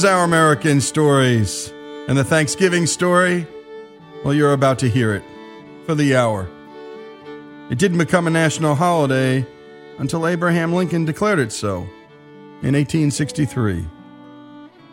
[0.00, 1.70] Is Our American Stories.
[2.08, 3.46] And the Thanksgiving story?
[4.24, 5.22] Well, you're about to hear it
[5.84, 6.48] for the hour.
[7.68, 9.44] It didn't become a national holiday
[9.98, 11.80] until Abraham Lincoln declared it so
[12.62, 13.84] in 1863.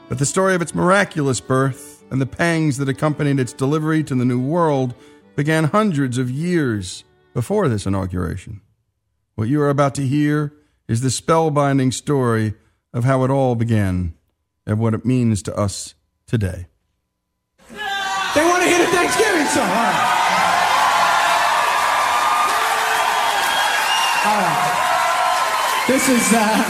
[0.10, 4.14] But the story of its miraculous birth and the pangs that accompanied its delivery to
[4.14, 4.94] the New World
[5.38, 8.60] began hundreds of years before this inauguration.
[9.36, 10.52] What you are about to hear
[10.90, 12.56] is the spellbinding story
[12.94, 14.17] of how it all began
[14.68, 15.96] and what it means to us
[16.28, 16.68] today.
[17.70, 19.64] They want to hear the Thanksgiving song.
[19.64, 20.04] All right.
[24.28, 24.74] All right.
[25.88, 26.64] This is uh,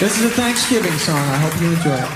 [0.00, 1.16] this is a Thanksgiving song.
[1.16, 2.10] I hope you enjoy it.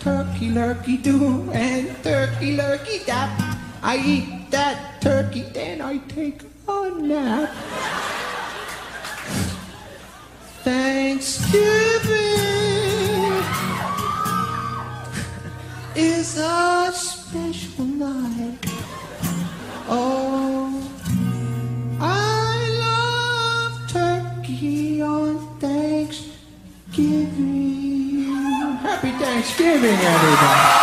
[0.00, 3.28] Turkey lurkey do and turkey lurkey dap.
[3.82, 7.50] I eat that turkey, then I take a nap.
[10.66, 11.62] Thanksgiving
[15.94, 18.58] is a special night.
[19.88, 20.90] Oh,
[22.00, 26.34] I love turkey on Thanksgiving.
[28.82, 30.82] Happy Thanksgiving, everybody.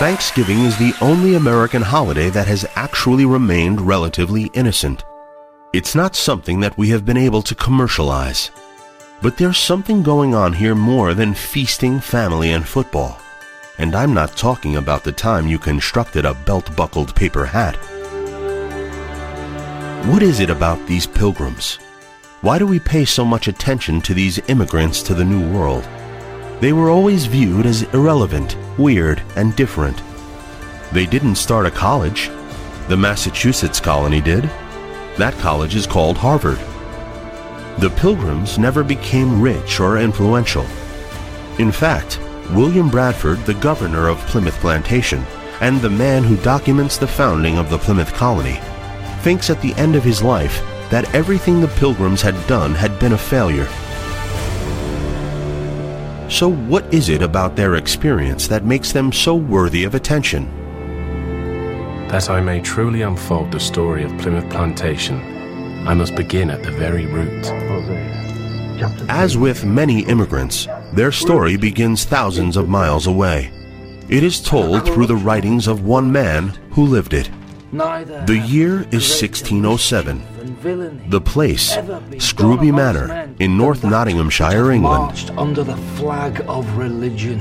[0.00, 5.04] Thanksgiving is the only American holiday that has actually remained relatively innocent.
[5.72, 8.50] It's not something that we have been able to commercialize.
[9.22, 13.18] But there's something going on here more than feasting, family, and football.
[13.78, 17.76] And I'm not talking about the time you constructed a belt buckled paper hat.
[20.08, 21.76] What is it about these pilgrims?
[22.42, 25.88] Why do we pay so much attention to these immigrants to the New World?
[26.60, 30.02] They were always viewed as irrelevant, weird, and different.
[30.92, 32.28] They didn't start a college.
[32.88, 34.50] The Massachusetts colony did.
[35.18, 36.58] That college is called Harvard.
[37.78, 40.66] The Pilgrims never became rich or influential.
[41.58, 42.18] In fact,
[42.50, 45.22] William Bradford, the governor of Plymouth Plantation,
[45.60, 48.58] and the man who documents the founding of the Plymouth colony,
[49.20, 53.12] thinks at the end of his life that everything the Pilgrims had done had been
[53.12, 53.68] a failure.
[56.30, 60.61] So, what is it about their experience that makes them so worthy of attention?
[62.12, 65.18] That I may truly unfold the story of Plymouth Plantation,
[65.88, 67.46] I must begin at the very root.
[69.08, 73.50] As with many immigrants, their story begins thousands of miles away.
[74.10, 77.30] It is told through the writings of one man who lived it.
[77.72, 81.08] The year is 1607.
[81.08, 81.78] The place,
[82.18, 85.30] Scrooby Manor, in North Nottinghamshire, England.
[85.38, 87.38] Under the flag of religion.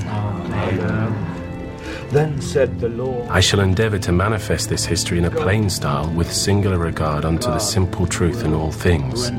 [2.11, 3.29] Then said the Lord.
[3.29, 7.47] I shall endeavour to manifest this history in a plain style with singular regard unto
[7.47, 9.29] the simple truth in all things,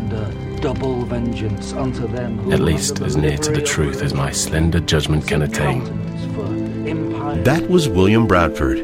[0.62, 4.80] double vengeance unto them who at least as near to the truth as my slender
[4.80, 5.84] judgment can attain.
[5.84, 7.42] countenance for empire.
[7.42, 8.78] That was William Bradford.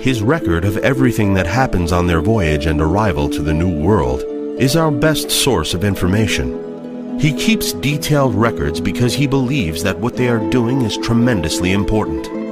[0.00, 4.22] His record of everything that happens on their voyage and arrival to the New World
[4.60, 7.18] is our best source of information.
[7.18, 12.43] He keeps detailed records because he believes that what they are doing is tremendously important.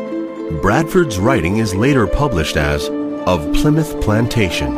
[0.61, 2.89] Bradford's writing is later published as
[3.27, 4.75] Of Plymouth Plantation,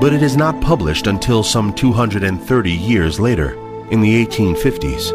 [0.00, 3.54] but it is not published until some 230 years later,
[3.90, 5.12] in the 1850s.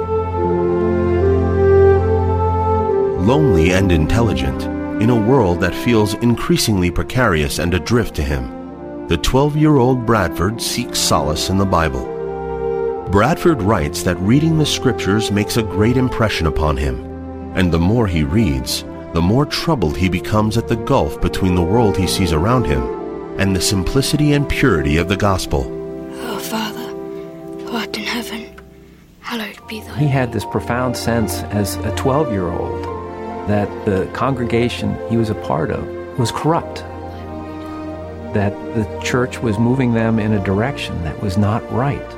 [3.26, 4.64] Lonely and intelligent,
[5.02, 10.06] in a world that feels increasingly precarious and adrift to him, the 12 year old
[10.06, 13.08] Bradford seeks solace in the Bible.
[13.10, 17.06] Bradford writes that reading the scriptures makes a great impression upon him,
[17.56, 21.62] and the more he reads, the more troubled he becomes at the gulf between the
[21.64, 22.84] world he sees around him
[23.40, 25.72] and the simplicity and purity of the gospel.
[26.26, 28.50] Our Father, who art in heaven,
[29.22, 32.84] hallowed be thy He had this profound sense as a 12 year old
[33.48, 35.88] that the congregation he was a part of
[36.20, 36.80] was corrupt,
[38.34, 42.17] that the church was moving them in a direction that was not right,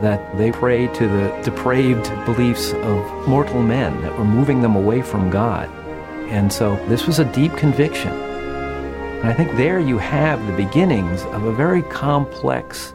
[0.00, 5.02] that they prayed to the depraved beliefs of mortal men that were moving them away
[5.02, 5.68] from God.
[6.28, 8.12] And so this was a deep conviction.
[8.12, 12.92] And I think there you have the beginnings of a very complex,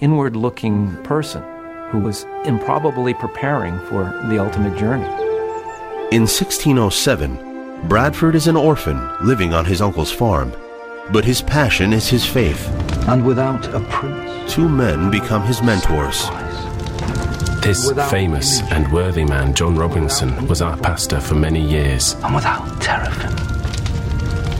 [0.00, 1.42] inward looking person
[1.90, 5.06] who was improbably preparing for the ultimate journey.
[6.12, 10.52] In 1607, Bradford is an orphan living on his uncle's farm,
[11.12, 12.68] but his passion is his faith.
[13.08, 14.52] And without a prince.
[14.52, 16.28] Two men become his mentors.
[17.62, 22.14] This famous and worthy man, John Robinson, was our pastor for many years.
[22.22, 23.30] And without terrapin.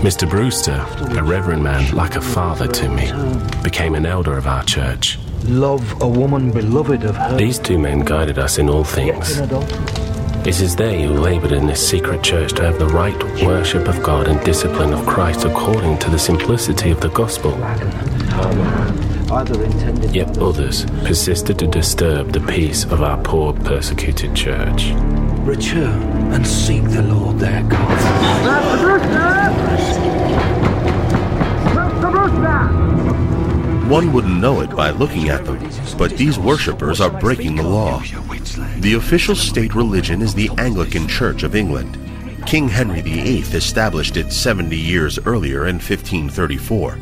[0.03, 0.29] Mr.
[0.29, 0.85] Brewster,
[1.19, 3.11] a reverend man like a father to me,
[3.63, 5.19] became an elder of our church.
[5.45, 7.37] love a woman beloved of her.
[7.37, 9.39] These two men guided us in all things.
[10.47, 14.01] It is they who labored in this secret church to have the right worship of
[14.01, 17.51] God and discipline of Christ according to the simplicity of the gospel.
[20.15, 24.93] Yet others persisted to disturb the peace of our poor persecuted church.
[25.45, 26.01] return
[26.33, 28.87] and seek the Lord their God.
[33.89, 35.61] One wouldn't know it by looking at them,
[35.97, 38.03] but these worshippers are breaking the law.
[38.79, 41.97] The official state religion is the Anglican Church of England.
[42.47, 46.99] King Henry VIII established it 70 years earlier in 1534.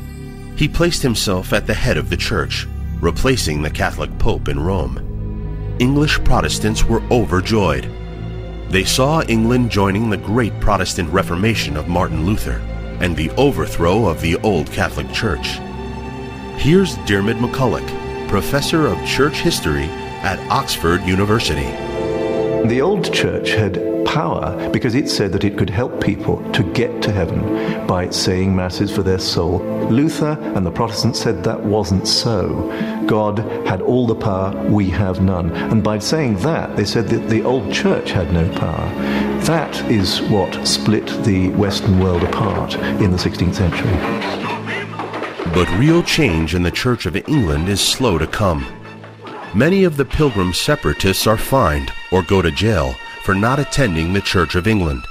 [0.56, 2.68] He placed himself at the head of the church,
[3.00, 5.76] replacing the Catholic Pope in Rome.
[5.78, 7.90] English Protestants were overjoyed.
[8.68, 12.60] They saw England joining the great Protestant Reformation of Martin Luther
[13.00, 15.58] and the overthrow of the old Catholic Church.
[16.56, 19.84] Here's Diarmaid MacCulloch, professor of church history
[20.22, 21.70] at Oxford University.
[22.68, 27.02] The old church had power because it said that it could help people to get
[27.02, 29.58] to heaven by saying masses for their soul.
[29.90, 32.70] Luther and the Protestants said that wasn't so.
[33.06, 35.50] God had all the power, we have none.
[35.52, 38.88] And by saying that, they said that the old church had no power.
[39.44, 44.43] That is what split the Western world apart in the 16th century.
[45.54, 48.66] But real change in the Church of England is slow to come.
[49.54, 54.20] Many of the Pilgrim separatists are fined or go to jail for not attending the
[54.20, 55.06] Church of England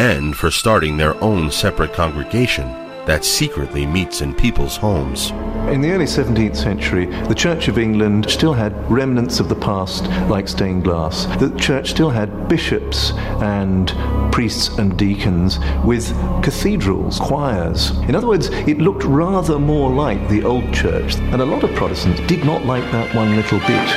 [0.00, 5.30] and for starting their own separate congregation that secretly meets in people's homes.
[5.70, 10.04] In the early 17th century, the Church of England still had remnants of the past,
[10.28, 11.24] like stained glass.
[11.38, 13.88] The church still had bishops and
[14.32, 16.08] priests and deacons with
[16.42, 17.90] cathedrals, choirs.
[18.08, 21.74] In other words, it looked rather more like the old church, and a lot of
[21.74, 23.88] Protestants did not like that one little bit.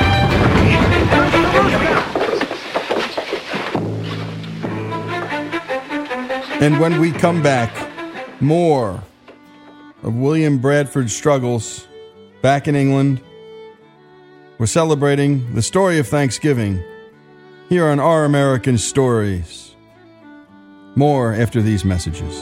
[6.59, 7.86] And when we come back,
[8.39, 9.03] more
[10.03, 11.87] of William Bradford's struggles
[12.41, 13.21] back in England.
[14.57, 16.83] We're celebrating the story of Thanksgiving
[17.69, 19.75] here on Our American Stories.
[20.95, 22.35] More after these messages.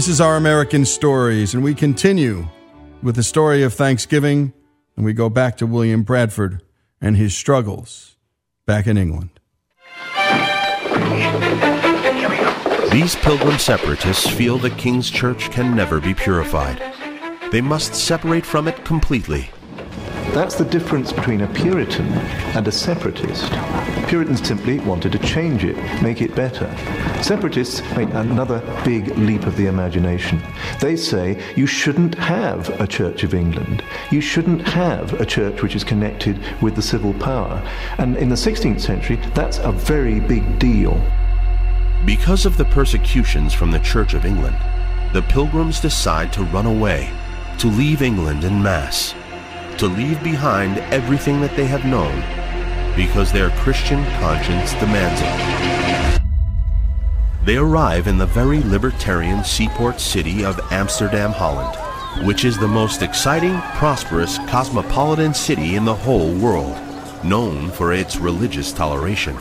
[0.00, 2.48] This is Our American Stories, and we continue
[3.02, 4.54] with the story of Thanksgiving,
[4.96, 6.62] and we go back to William Bradford
[7.02, 8.16] and his struggles
[8.64, 9.28] back in England.
[12.90, 16.80] These pilgrim separatists feel the King's Church can never be purified.
[17.52, 19.50] They must separate from it completely.
[20.32, 22.06] That's the difference between a Puritan
[22.56, 23.52] and a separatist.
[24.08, 26.74] Puritans simply wanted to change it, make it better.
[27.22, 30.42] Separatists make another big leap of the imagination.
[30.80, 33.84] They say you shouldn't have a Church of England.
[34.10, 37.62] You shouldn't have a church which is connected with the civil power.
[37.98, 41.00] And in the 16th century, that's a very big deal.
[42.06, 44.56] Because of the persecutions from the Church of England,
[45.12, 47.10] the pilgrims decide to run away,
[47.58, 49.14] to leave England in mass,
[49.76, 52.14] to leave behind everything that they have known,
[52.96, 55.79] because their Christian conscience demands it.
[57.42, 61.74] They arrive in the very libertarian seaport city of Amsterdam, Holland,
[62.26, 66.76] which is the most exciting, prosperous, cosmopolitan city in the whole world,
[67.24, 69.38] known for its religious toleration.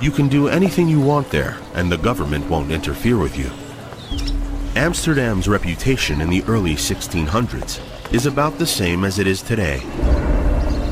[0.00, 3.50] You can do anything you want there, and the government won't interfere with you.
[4.74, 7.80] Amsterdam's reputation in the early 1600s
[8.10, 9.82] is about the same as it is today.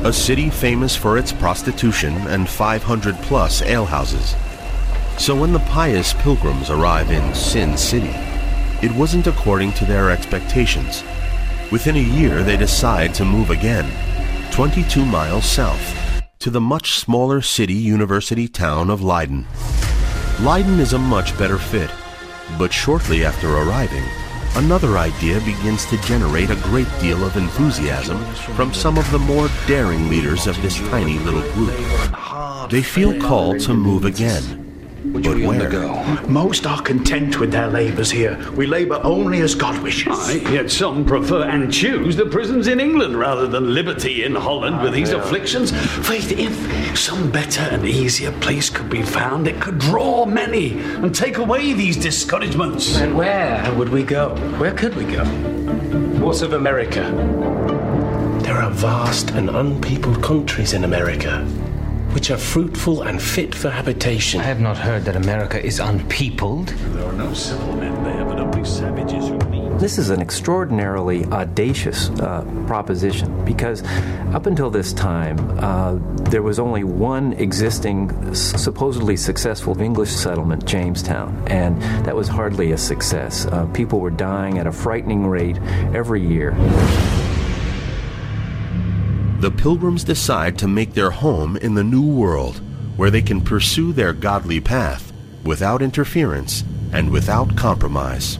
[0.03, 4.35] A city famous for its prostitution and 500 plus alehouses.
[5.17, 8.13] So when the pious pilgrims arrive in Sin City,
[8.83, 11.03] it wasn't according to their expectations.
[11.71, 13.91] Within a year, they decide to move again,
[14.51, 19.47] 22 miles south, to the much smaller city university town of Leiden.
[20.39, 21.89] Leiden is a much better fit,
[22.59, 24.03] but shortly after arriving,
[24.55, 28.23] another idea begins to generate a great deal of enthusiasm
[28.55, 31.75] from some of the more daring leaders of this tiny little group.
[32.69, 34.66] They feel called to move again,
[35.13, 35.61] Which But we where?
[35.61, 36.03] undergo.
[36.27, 38.37] Most are content with their labours here.
[38.55, 40.17] We labour only as God wishes.
[40.29, 44.81] Aye, yet some prefer and choose the prisons in England rather than liberty in Holland
[44.81, 45.71] with these afflictions.
[46.07, 51.13] Faith, if some better and easier place could be found, it could draw many and
[51.15, 52.97] take away these discouragements.
[52.97, 54.35] And where would we go?
[54.59, 55.23] Where could we go?
[56.23, 57.01] What of America?
[58.43, 61.45] There are vast and unpeopled countries in America,
[62.13, 64.39] which are fruitful and fit for habitation.
[64.39, 66.67] I have not heard that America is unpeopled.
[66.67, 69.77] There are no civil men there, but only savages who mean.
[69.77, 73.83] This is an extraordinarily audacious uh, proposition because
[74.33, 75.99] up until this time, uh,
[76.29, 82.77] there was only one existing, supposedly successful English settlement, Jamestown, and that was hardly a
[82.77, 83.45] success.
[83.45, 85.57] Uh, people were dying at a frightening rate
[85.93, 86.55] every year.
[89.39, 92.59] The pilgrims decide to make their home in the New World,
[92.95, 95.13] where they can pursue their godly path
[95.43, 98.37] without interference and without compromise.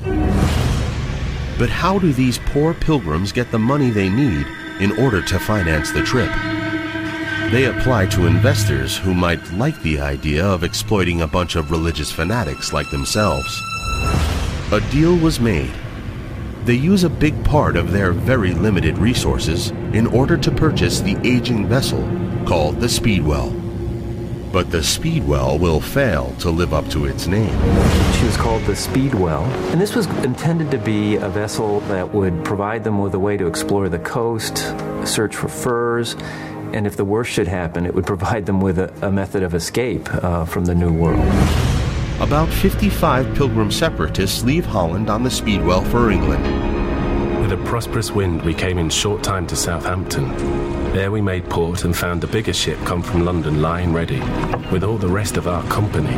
[1.59, 4.47] But how do these poor pilgrims get the money they need
[4.79, 6.31] in order to finance the trip?
[7.51, 12.11] They apply to investors who might like the idea of exploiting a bunch of religious
[12.11, 13.61] fanatics like themselves.
[14.71, 15.71] A deal was made
[16.67, 21.17] they use a big part of their very limited resources in order to purchase the
[21.23, 22.01] aging vessel
[22.45, 23.51] called the Speedwell.
[24.51, 27.57] But the Speedwell will fail to live up to its name.
[28.15, 32.43] She was called the Speedwell, and this was intended to be a vessel that would
[32.43, 34.57] provide them with a way to explore the coast,
[35.07, 36.17] search for furs,
[36.73, 39.53] and if the worst should happen, it would provide them with a, a method of
[39.53, 41.76] escape uh, from the New World.
[42.19, 46.43] About 55 pilgrim separatists leave Holland on the Speedwell for England.
[47.39, 50.35] With a prosperous wind, we came in short time to Southampton.
[50.93, 54.19] There we made port and found a bigger ship come from London lying ready,
[54.71, 56.15] with all the rest of our company.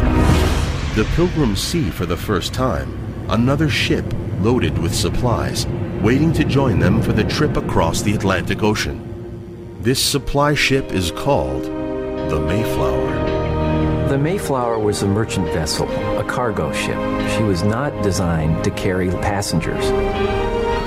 [0.95, 4.05] The pilgrims see for the first time another ship
[4.39, 5.67] loaded with supplies,
[6.01, 9.77] waiting to join them for the trip across the Atlantic Ocean.
[9.81, 13.28] This supply ship is called the Mayflower.
[14.09, 15.87] The Mayflower was a merchant vessel,
[16.17, 16.97] a cargo ship.
[17.37, 19.85] She was not designed to carry passengers.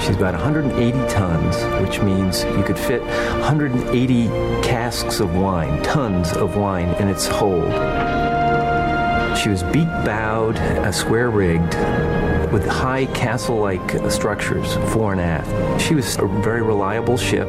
[0.05, 4.27] She's about 180 tons, which means you could fit 180
[4.65, 7.71] casks of wine, tons of wine in its hold.
[9.39, 10.57] She was beak bowed,
[10.93, 11.75] square rigged,
[12.53, 15.81] with high castle like structures fore and aft.
[15.81, 17.49] She was a very reliable ship,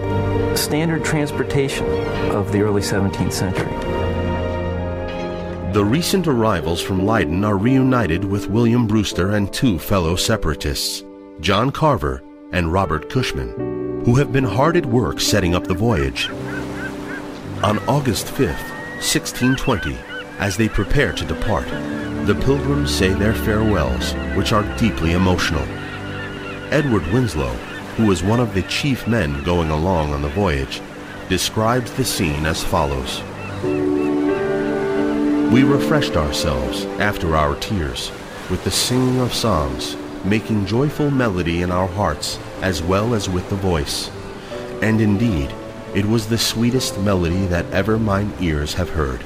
[0.56, 1.88] standard transportation
[2.30, 4.33] of the early 17th century.
[5.74, 11.04] The recent arrivals from Leiden are reunited with William Brewster and two fellow separatists,
[11.40, 16.30] John Carver and Robert Cushman, who have been hard at work setting up the voyage.
[17.64, 18.70] On August 5th,
[19.02, 19.98] 1620,
[20.38, 21.66] as they prepare to depart,
[22.28, 25.66] the pilgrims say their farewells, which are deeply emotional.
[26.72, 27.56] Edward Winslow,
[27.98, 30.84] who was one of the chief men going along on the voyage,
[31.30, 33.24] describes the scene as follows.
[35.54, 38.12] We refreshed ourselves after our tears
[38.50, 39.96] with the singing of psalms,
[40.26, 44.10] making joyful melody in our hearts as well as with the voice.
[44.82, 45.54] And indeed,
[45.94, 49.24] it was the sweetest melody that ever mine ears have heard.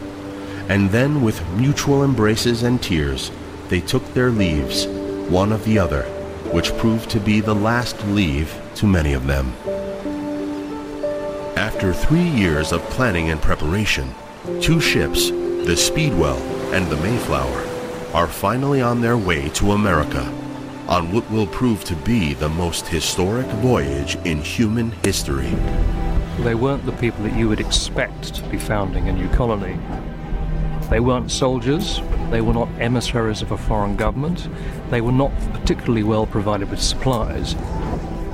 [0.68, 3.32] And then, with mutual embraces and tears,
[3.70, 4.86] they took their leaves,
[5.30, 6.04] one of the other,
[6.52, 9.54] which proved to be the last leave to many of them.
[11.56, 14.14] After three years of planning and preparation,
[14.60, 15.32] two ships,
[15.68, 16.38] the Speedwell
[16.74, 17.68] and the Mayflower,
[18.14, 20.24] are finally on their way to America
[20.88, 25.54] on what will prove to be the most historic voyage in human history.
[26.40, 29.78] They weren't the people that you would expect to be founding a new colony.
[30.90, 32.00] They weren't soldiers,
[32.32, 34.48] they were not emissaries of a foreign government,
[34.90, 37.56] they were not particularly well provided with supplies.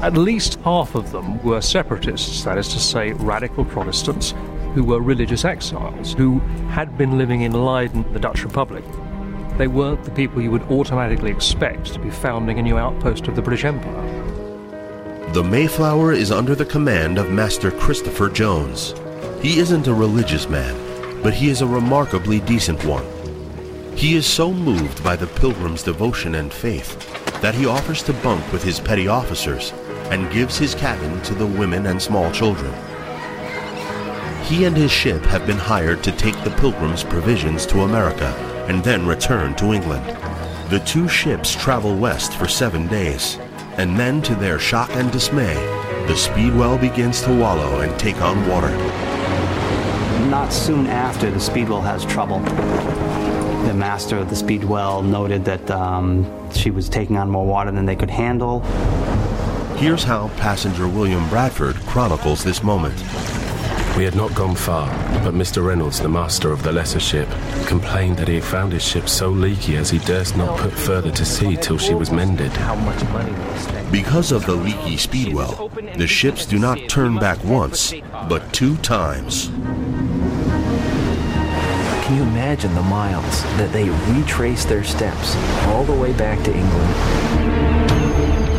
[0.03, 4.35] At least half of them were separatists, that is to say, radical Protestants
[4.73, 6.39] who were religious exiles, who
[6.69, 8.83] had been living in Leiden, the Dutch Republic.
[9.57, 13.35] They weren't the people you would automatically expect to be founding a new outpost of
[13.35, 14.23] the British Empire.
[15.33, 18.93] The Mayflower is under the command of Master Christopher Jones.
[19.41, 20.75] He isn't a religious man,
[21.21, 23.05] but he is a remarkably decent one.
[23.95, 26.99] He is so moved by the pilgrim's devotion and faith
[27.41, 29.71] that he offers to bunk with his petty officers
[30.11, 32.73] and gives his cabin to the women and small children.
[34.43, 38.27] He and his ship have been hired to take the pilgrims' provisions to America
[38.67, 40.05] and then return to England.
[40.69, 43.37] The two ships travel west for seven days,
[43.77, 45.55] and then, to their shock and dismay,
[46.07, 48.69] the Speedwell begins to wallow and take on water.
[50.29, 52.39] Not soon after, the Speedwell has trouble.
[52.39, 57.85] The master of the Speedwell noted that um, she was taking on more water than
[57.85, 58.59] they could handle.
[59.77, 63.01] Here's how passenger William Bradford chronicles this moment.
[63.95, 64.87] We had not gone far,
[65.23, 65.63] but Mr.
[65.63, 67.29] Reynolds, the master of the lesser ship,
[67.67, 71.11] complained that he had found his ship so leaky as he durst not put further
[71.11, 72.51] to sea till she was mended.
[73.91, 77.93] Because of the leaky speedwell, the ships do not turn back once,
[78.27, 79.49] but two times.
[82.03, 85.35] Can you imagine the miles that they retrace their steps
[85.67, 86.89] all the way back to England?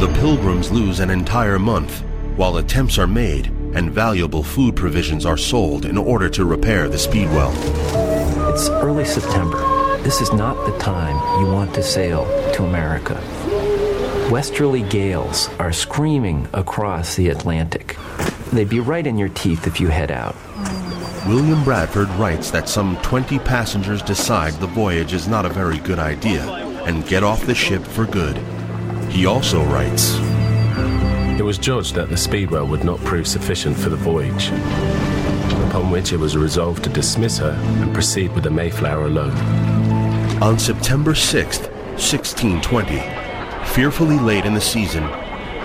[0.00, 2.04] The pilgrims lose an entire month
[2.36, 6.98] while attempts are made and valuable food provisions are sold in order to repair the
[6.98, 7.52] speedwell.
[8.52, 9.58] It's early September.
[10.02, 13.14] This is not the time you want to sail to America.
[14.30, 17.96] Westerly gales are screaming across the Atlantic.
[18.52, 20.36] They'd be right in your teeth if you head out.
[21.26, 25.98] William Bradford writes that some 20 passengers decide the voyage is not a very good
[25.98, 26.42] idea
[26.84, 28.36] and get off the ship for good.
[29.10, 30.18] He also writes
[31.36, 34.50] It was judged that the Speedwell would not prove sufficient for the voyage,
[35.68, 39.36] upon which it was resolved to dismiss her and proceed with the Mayflower alone.
[40.40, 43.00] On September 6th, 1620,
[43.74, 45.02] fearfully late in the season,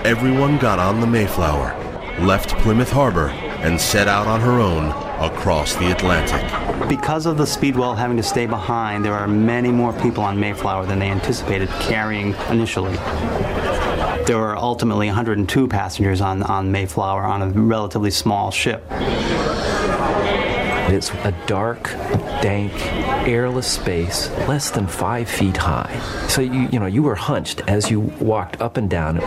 [0.04, 1.76] everyone got on the Mayflower,
[2.20, 3.28] left Plymouth Harbor,
[3.62, 4.88] and set out on her own
[5.24, 6.88] across the Atlantic.
[6.88, 10.84] Because of the Speedwell having to stay behind, there are many more people on Mayflower
[10.84, 12.96] than they anticipated carrying initially.
[14.26, 18.84] There were ultimately 102 passengers on, on Mayflower on a relatively small ship.
[20.92, 21.84] It's a dark,
[22.42, 22.72] dank,
[23.26, 26.00] airless space, less than five feet high.
[26.28, 29.18] So you you know you were hunched as you walked up and down.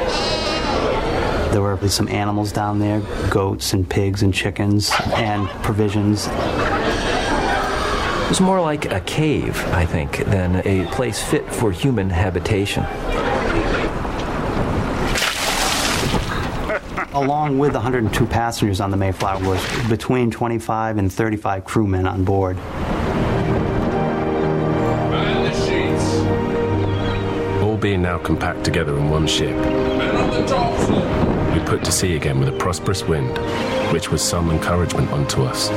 [1.53, 2.99] There were some animals down there,
[3.29, 6.27] goats and pigs and chickens and provisions.
[6.27, 12.83] It was more like a cave, I think, than a place fit for human habitation.
[17.15, 22.57] Along with 102 passengers on the Mayflower was between 25 and 35 crewmen on board.
[27.61, 29.55] All being now compact together in one ship,
[31.53, 33.37] we put to sea again with a prosperous wind,
[33.93, 35.69] which was some encouragement unto us.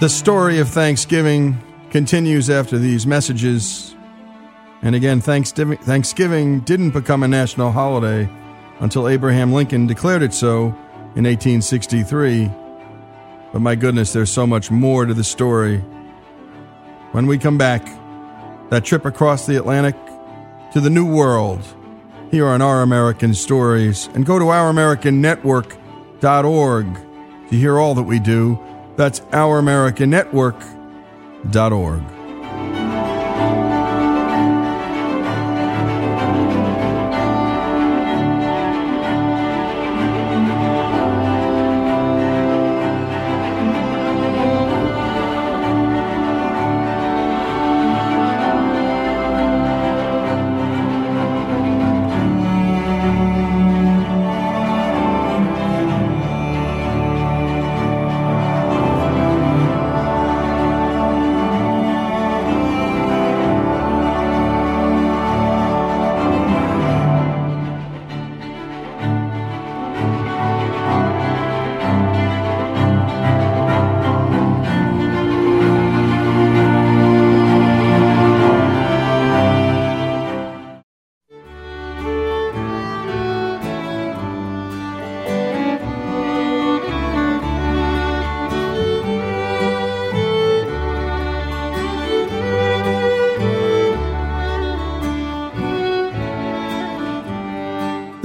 [0.00, 1.58] The story of Thanksgiving
[1.90, 3.87] continues after these messages.
[4.82, 8.28] And again, Thanksgiving, didn't become a national holiday
[8.80, 10.66] until Abraham Lincoln declared it so
[11.16, 12.48] in 1863.
[13.52, 15.78] But my goodness, there's so much more to the story.
[17.12, 17.84] When we come back,
[18.70, 19.96] that trip across the Atlantic
[20.72, 21.64] to the New World
[22.30, 24.08] here on Our American Stories.
[24.14, 26.94] And go to OurAmericanNetwork.org
[27.48, 28.58] to hear all that we do.
[28.96, 32.17] That's OurAmericanNetwork.org.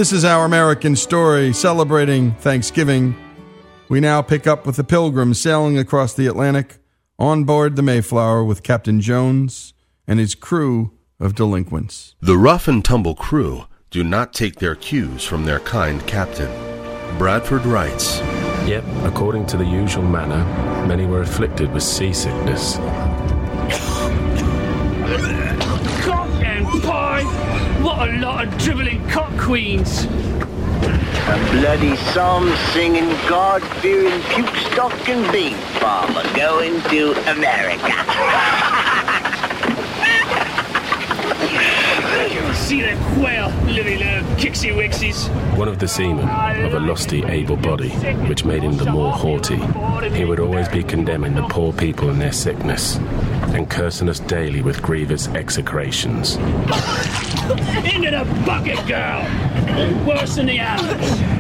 [0.04, 3.16] This is our American story celebrating Thanksgiving.
[3.88, 6.80] We now pick up with the Pilgrims sailing across the Atlantic
[7.18, 9.74] on board the Mayflower with Captain Jones
[10.06, 12.16] and his crew of delinquents.
[12.20, 16.52] The rough and tumble crew do not take their cues from their kind captain.
[17.18, 18.20] Bradford writes
[18.68, 20.44] Yet, according to the usual manner,
[20.86, 22.78] many were afflicted with seasickness.
[27.84, 30.06] What a lot of dribbling cock queens!
[30.06, 37.94] A bloody psalm singing, God fearing, puke stocking bean farmer going to America.
[42.54, 45.28] see them quail, living little kixie wixies.
[45.58, 47.90] One of the seamen, of a lusty, able body,
[48.30, 49.60] which made him the more haughty,
[50.16, 52.98] he would always be condemning the poor people and their sickness,
[53.54, 56.36] and cursing us daily with grievous execrations.
[56.36, 59.24] Into the bucket, girl!
[60.08, 61.33] Worse than the animals.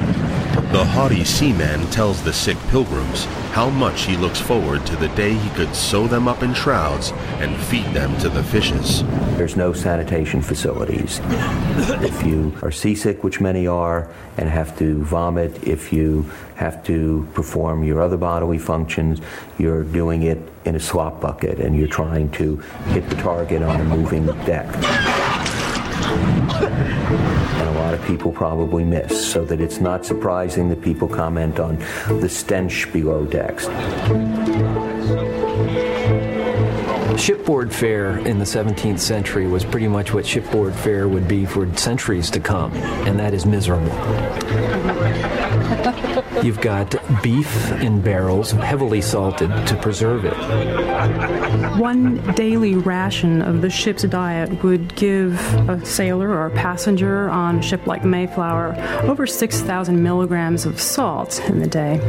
[0.73, 5.35] The haughty seaman tells the sick pilgrims how much he looks forward to the day
[5.35, 9.03] he could sew them up in shrouds and feed them to the fishes.
[9.37, 11.21] There's no sanitation facilities.
[12.01, 16.23] If you are seasick, which many are, and have to vomit, if you
[16.55, 19.21] have to perform your other bodily functions,
[19.59, 22.55] you're doing it in a slop bucket and you're trying to
[22.87, 24.73] hit the target on a moving deck.
[27.93, 31.77] Lot of people probably miss, so that it's not surprising that people comment on
[32.07, 33.65] the stench below decks.
[37.21, 41.71] Shipboard fare in the 17th century was pretty much what shipboard fare would be for
[41.77, 42.73] centuries to come,
[43.05, 43.91] and that is miserable.
[46.43, 50.33] You've got beef in barrels, heavily salted to preserve it.
[51.79, 57.59] One daily ration of the ship's diet would give a sailor or a passenger on
[57.59, 61.99] a ship like Mayflower over 6,000 milligrams of salt in the day.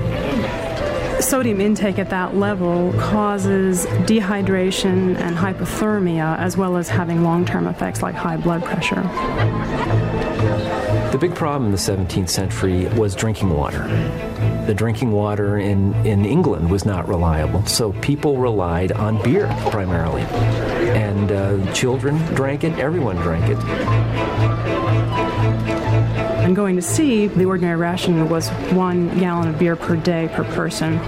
[1.20, 7.68] Sodium intake at that level causes dehydration and hypothermia, as well as having long term
[7.68, 9.03] effects like high blood pressure.
[11.14, 13.87] The big problem in the 17th century was drinking water.
[14.66, 20.22] The drinking water in, in England was not reliable, so people relied on beer primarily.
[20.22, 23.59] And uh, children drank it, everyone drank it.
[26.42, 30.42] I'm going to see the ordinary ration was one gallon of beer per day per
[30.42, 30.98] person,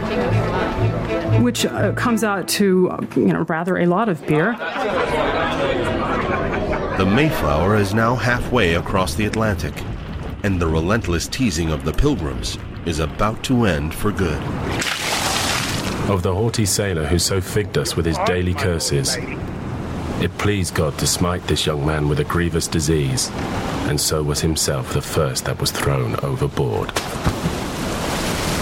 [1.42, 4.52] which uh, comes out to uh, you know rather a lot of beer.
[6.96, 9.74] The Mayflower is now halfway across the Atlantic,
[10.46, 14.40] and the relentless teasing of the pilgrims is about to end for good.
[16.08, 19.16] Of the haughty sailor who so figged us with his daily curses,
[20.22, 23.28] it pleased God to smite this young man with a grievous disease,
[23.88, 26.90] and so was himself the first that was thrown overboard.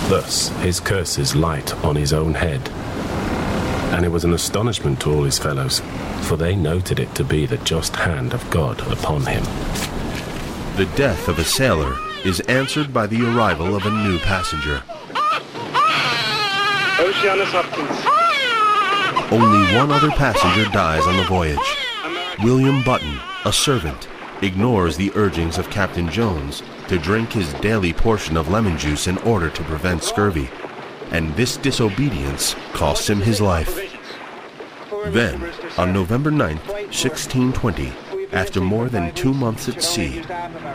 [0.08, 2.66] Thus his curses light on his own head.
[3.92, 5.82] And it was an astonishment to all his fellows,
[6.22, 9.44] for they noted it to be the just hand of God upon him.
[10.76, 14.82] The death of a sailor is answered by the arrival of a new passenger.
[16.98, 19.32] Oceanus Hopkins.
[19.32, 21.60] Only one other passenger dies on the voyage.
[22.42, 24.08] William Button, a servant,
[24.42, 29.18] ignores the urgings of Captain Jones to drink his daily portion of lemon juice in
[29.18, 30.50] order to prevent scurvy,
[31.12, 33.78] and this disobedience costs him his life.
[35.06, 37.92] Then, on November 9th, 1620,
[38.34, 40.18] after more than two months at sea,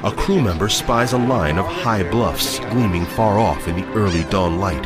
[0.03, 4.23] a crew member spies a line of high bluffs gleaming far off in the early
[4.25, 4.85] dawn light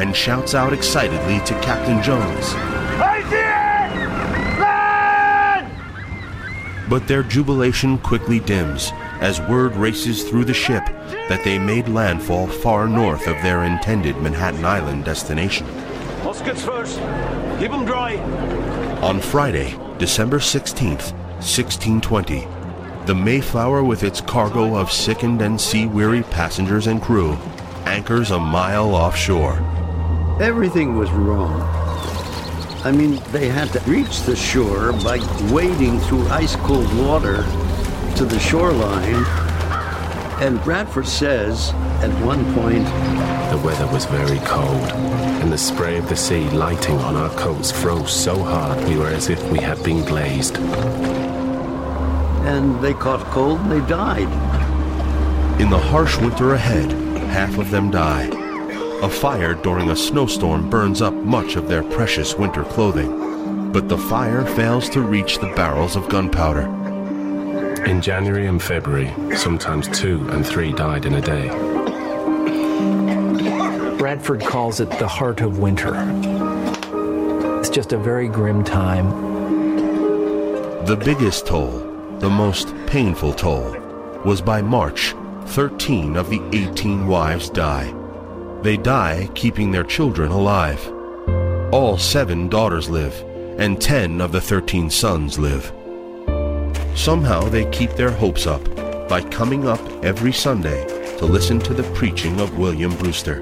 [0.00, 2.54] and shouts out excitedly to Captain Jones.
[3.00, 4.60] I see it!
[4.60, 5.70] Land!
[6.90, 10.84] But their jubilation quickly dims as word races through the ship
[11.28, 15.66] that they made landfall far north of their intended Manhattan Island destination.
[16.24, 16.98] Muskets first.
[17.60, 18.16] Keep them dry.
[19.02, 22.46] On Friday, December 16th, 1620,
[23.06, 27.38] the Mayflower, with its cargo of sickened and sea-weary passengers and crew,
[27.86, 29.58] anchors a mile offshore.
[30.40, 31.62] Everything was wrong.
[32.84, 35.18] I mean, they had to reach the shore by
[35.52, 37.44] wading through ice cold water
[38.16, 39.47] to the shoreline.
[40.40, 41.72] And Bradford says
[42.02, 42.84] at one point,
[43.50, 44.92] The weather was very cold,
[45.42, 49.08] and the spray of the sea lighting on our coats froze so hard we were
[49.08, 50.56] as if we had been glazed.
[52.46, 54.28] and they caught cold and they died.
[55.60, 56.92] In the harsh winter ahead,
[57.30, 58.30] half of them die.
[59.02, 63.98] A fire during a snowstorm burns up much of their precious winter clothing, but the
[63.98, 66.68] fire fails to reach the barrels of gunpowder.
[67.86, 71.48] In January and February, sometimes two and three died in a day.
[73.96, 75.94] Bradford calls it the heart of winter.
[77.58, 79.08] It's just a very grim time.
[80.86, 81.78] The biggest toll,
[82.18, 83.76] the most painful toll,
[84.24, 85.14] was by March.
[85.46, 87.94] 13 of the 18 wives die.
[88.62, 90.86] They die keeping their children alive.
[91.72, 93.14] All seven daughters live,
[93.58, 95.72] and 10 of the 13 sons live.
[96.94, 98.62] Somehow they keep their hopes up
[99.08, 100.86] by coming up every Sunday
[101.18, 103.36] to listen to the preaching of William Brewster,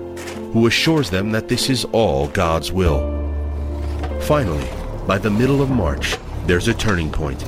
[0.53, 3.01] who assures them that this is all God's will.
[4.23, 4.69] Finally,
[5.07, 7.45] by the middle of March, there's a turning point.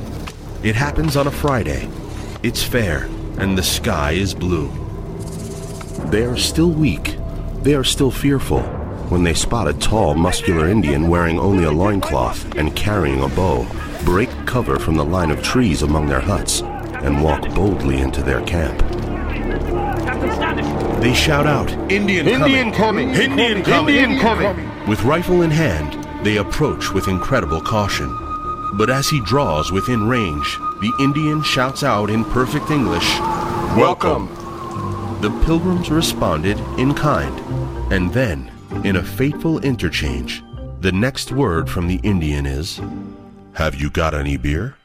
[0.62, 1.88] It happens on a Friday.
[2.42, 3.08] It's fair,
[3.38, 4.68] and the sky is blue.
[6.10, 7.16] They are still weak.
[7.62, 8.62] They are still fearful
[9.08, 13.66] when they spot a tall, muscular Indian wearing only a loincloth and carrying a bow
[14.04, 18.42] break cover from the line of trees among their huts and walk boldly into their
[18.42, 18.78] camp.
[21.00, 23.10] They shout out, Indian, Indian coming!
[23.10, 23.94] Indian coming!
[23.94, 24.88] Indian coming!
[24.88, 28.08] With rifle in hand, they approach with incredible caution.
[28.74, 33.08] But as he draws within range, the Indian shouts out in perfect English,
[33.76, 34.26] Welcome!
[35.20, 37.38] The pilgrims responded in kind,
[37.92, 38.50] and then,
[38.84, 40.42] in a fateful interchange,
[40.80, 42.80] the next word from the Indian is,
[43.58, 44.76] Have you got any beer?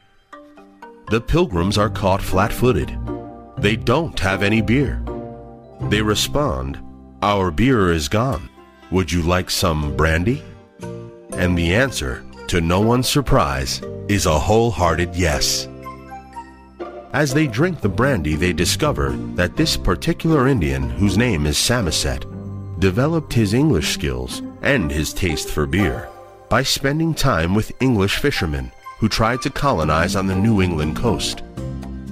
[1.08, 2.98] The pilgrims are caught flat footed.
[3.56, 5.00] They don't have any beer.
[5.90, 6.80] They respond,
[7.22, 8.48] Our beer is gone.
[8.90, 10.42] Would you like some brandy?
[11.34, 15.68] And the answer, to no one's surprise, is a wholehearted yes.
[17.12, 22.26] As they drink the brandy, they discover that this particular Indian, whose name is Samoset,
[22.80, 26.08] developed his English skills and his taste for beer
[26.54, 31.42] by spending time with English fishermen who tried to colonize on the New England coast.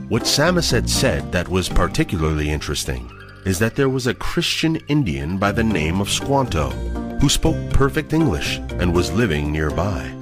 [0.09, 3.09] What Samoset said that was particularly interesting
[3.47, 6.71] is that there was a Christian Indian by the name of Squanto
[7.21, 10.13] who spoke perfect English and was living nearby.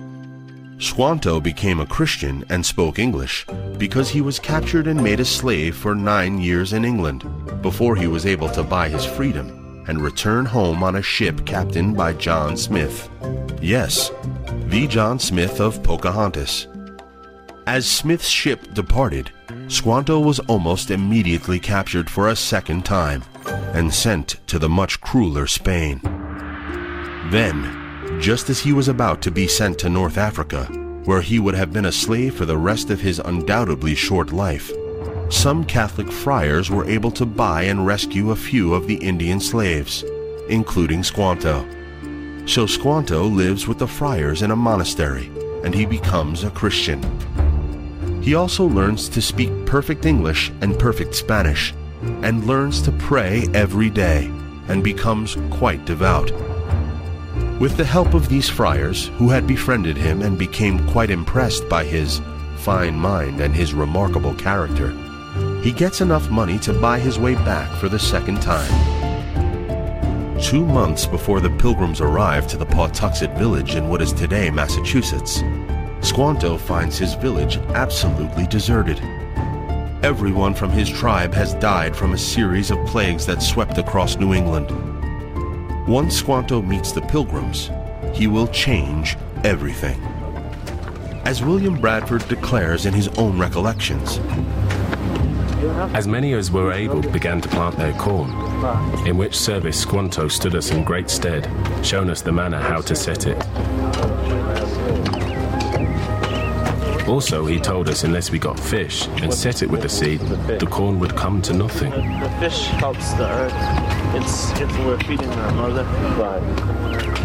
[0.78, 3.46] Squanto became a Christian and spoke English
[3.78, 7.24] because he was captured and made a slave for nine years in England
[7.62, 9.59] before he was able to buy his freedom
[9.90, 13.10] and return home on a ship captained by John Smith.
[13.60, 14.12] Yes,
[14.66, 16.68] the John Smith of Pocahontas.
[17.66, 19.32] As Smith's ship departed,
[19.66, 23.24] Squanto was almost immediately captured for a second time
[23.74, 26.00] and sent to the much crueler Spain.
[27.30, 30.66] Then, just as he was about to be sent to North Africa,
[31.04, 34.70] where he would have been a slave for the rest of his undoubtedly short life,
[35.30, 40.04] some Catholic friars were able to buy and rescue a few of the Indian slaves,
[40.48, 41.64] including Squanto.
[42.46, 45.30] So Squanto lives with the friars in a monastery,
[45.64, 47.00] and he becomes a Christian.
[48.20, 51.72] He also learns to speak perfect English and perfect Spanish,
[52.22, 54.26] and learns to pray every day,
[54.68, 56.32] and becomes quite devout.
[57.60, 61.84] With the help of these friars, who had befriended him and became quite impressed by
[61.84, 62.20] his
[62.56, 64.92] fine mind and his remarkable character,
[65.62, 68.70] he gets enough money to buy his way back for the second time.
[70.40, 75.42] Two months before the pilgrims arrive to the Patuxet village in what is today Massachusetts,
[76.00, 78.98] Squanto finds his village absolutely deserted.
[80.02, 84.32] Everyone from his tribe has died from a series of plagues that swept across New
[84.32, 84.70] England.
[85.86, 87.70] Once Squanto meets the pilgrims,
[88.14, 90.00] he will change everything.
[91.26, 94.18] As William Bradford declares in his own recollections,
[95.94, 98.30] As many as were able began to plant their corn,
[99.06, 101.48] in which service Squanto stood us in great stead,
[101.84, 103.36] showing us the manner how to set it.
[107.06, 110.66] Also, he told us unless we got fish and set it with the seed, the
[110.70, 111.90] corn would come to nothing.
[111.90, 113.52] The fish helps the earth.
[114.14, 115.84] It's it's we're feeding our mother.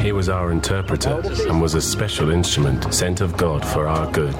[0.01, 4.35] He was our interpreter and was a special instrument sent of God for our good.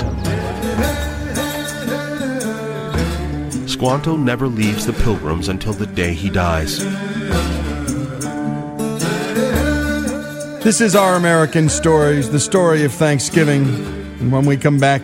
[3.76, 6.80] Squanto never leaves the pilgrims until the day he dies.
[10.64, 13.66] This is Our American Stories, the story of Thanksgiving.
[14.22, 15.02] And when we come back,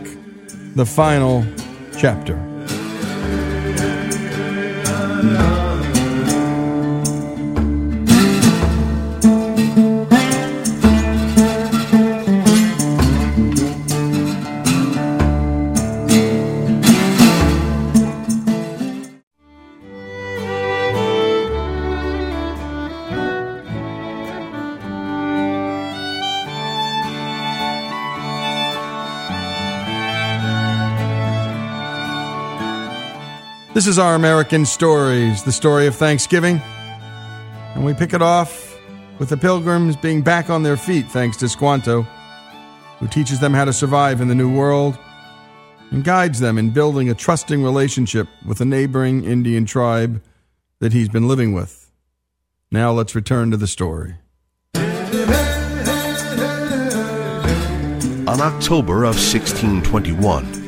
[0.76, 1.46] the final
[1.98, 2.36] chapter.
[33.82, 36.62] This is Our American Stories, the story of Thanksgiving.
[37.74, 38.80] And we pick it off
[39.18, 42.04] with the pilgrims being back on their feet thanks to Squanto,
[43.00, 45.00] who teaches them how to survive in the new world
[45.90, 50.22] and guides them in building a trusting relationship with a neighboring Indian tribe
[50.78, 51.90] that he's been living with.
[52.72, 54.14] Now let's return to the story.
[58.28, 60.61] On October of 1621,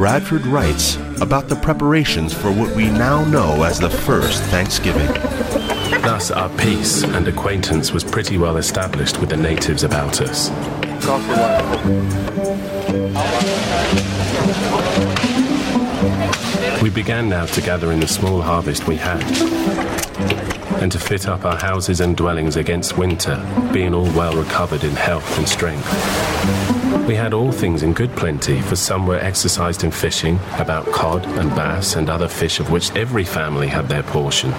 [0.00, 5.06] Bradford writes about the preparations for what we now know as the first Thanksgiving.
[6.00, 10.48] Thus, our peace and acquaintance was pretty well established with the natives about us.
[16.80, 19.20] We began now to gather in the small harvest we had,
[20.80, 23.36] and to fit up our houses and dwellings against winter,
[23.72, 25.86] being all well recovered in health and strength.
[27.06, 31.26] We had all things in good plenty, for some were exercised in fishing, about cod
[31.26, 34.50] and bass and other fish of which every family had their portion.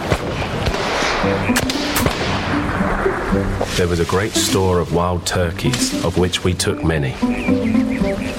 [3.77, 7.15] There was a great store of wild turkeys, of which we took many.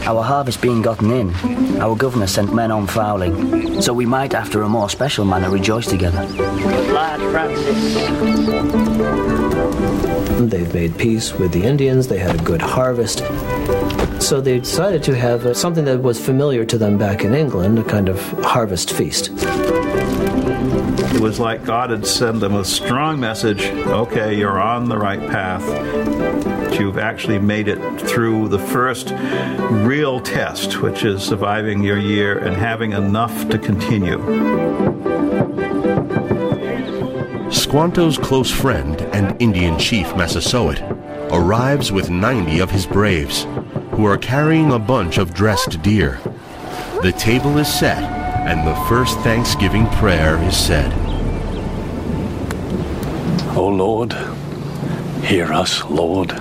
[0.05, 4.63] Our harvest being gotten in, our governor sent men on fowling, so we might, after
[4.63, 6.25] a more special manner, rejoice together.
[6.93, 8.03] Lad Francis.
[10.51, 13.19] They've made peace with the Indians, they had a good harvest.
[14.21, 17.79] So they decided to have uh, something that was familiar to them back in England,
[17.79, 19.31] a kind of harvest feast.
[21.15, 25.21] It was like God had sent them a strong message okay, you're on the right
[25.31, 25.63] path.
[26.79, 29.13] You've actually made it through the first
[29.71, 34.19] real test, which is surviving your year and having enough to continue.
[37.51, 40.81] Squanto's close friend and Indian chief Massasoit
[41.31, 43.47] arrives with 90 of his braves,
[43.93, 46.21] who are carrying a bunch of dressed deer.
[47.03, 50.93] The table is set, and the first Thanksgiving prayer is said.
[53.57, 54.13] O Lord,
[55.23, 56.33] hear us, Lord.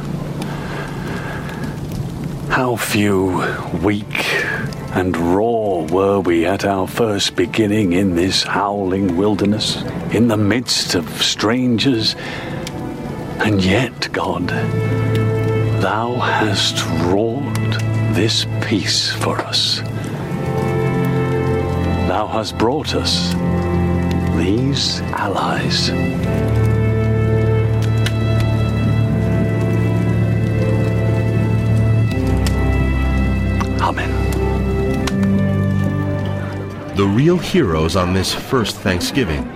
[2.52, 3.42] How few,
[3.82, 4.26] weak,
[4.94, 10.94] and raw were we at our first beginning in this howling wilderness, in the midst
[10.94, 12.18] of strangers.
[13.40, 14.50] And yet, God,
[15.82, 17.80] Thou hast wrought
[18.16, 19.80] this peace for us.
[22.10, 23.34] Thou hast brought us
[24.36, 25.90] these allies.
[37.02, 39.50] The real heroes on this first Thanksgiving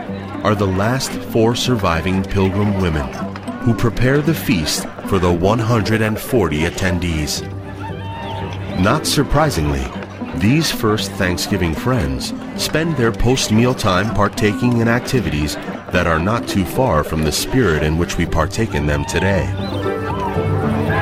[0.43, 3.07] are the last four surviving pilgrim women
[3.59, 7.47] who prepare the feast for the 140 attendees.
[8.81, 9.85] Not surprisingly,
[10.37, 15.53] these first Thanksgiving friends spend their post meal time partaking in activities
[15.91, 19.45] that are not too far from the spirit in which we partake in them today.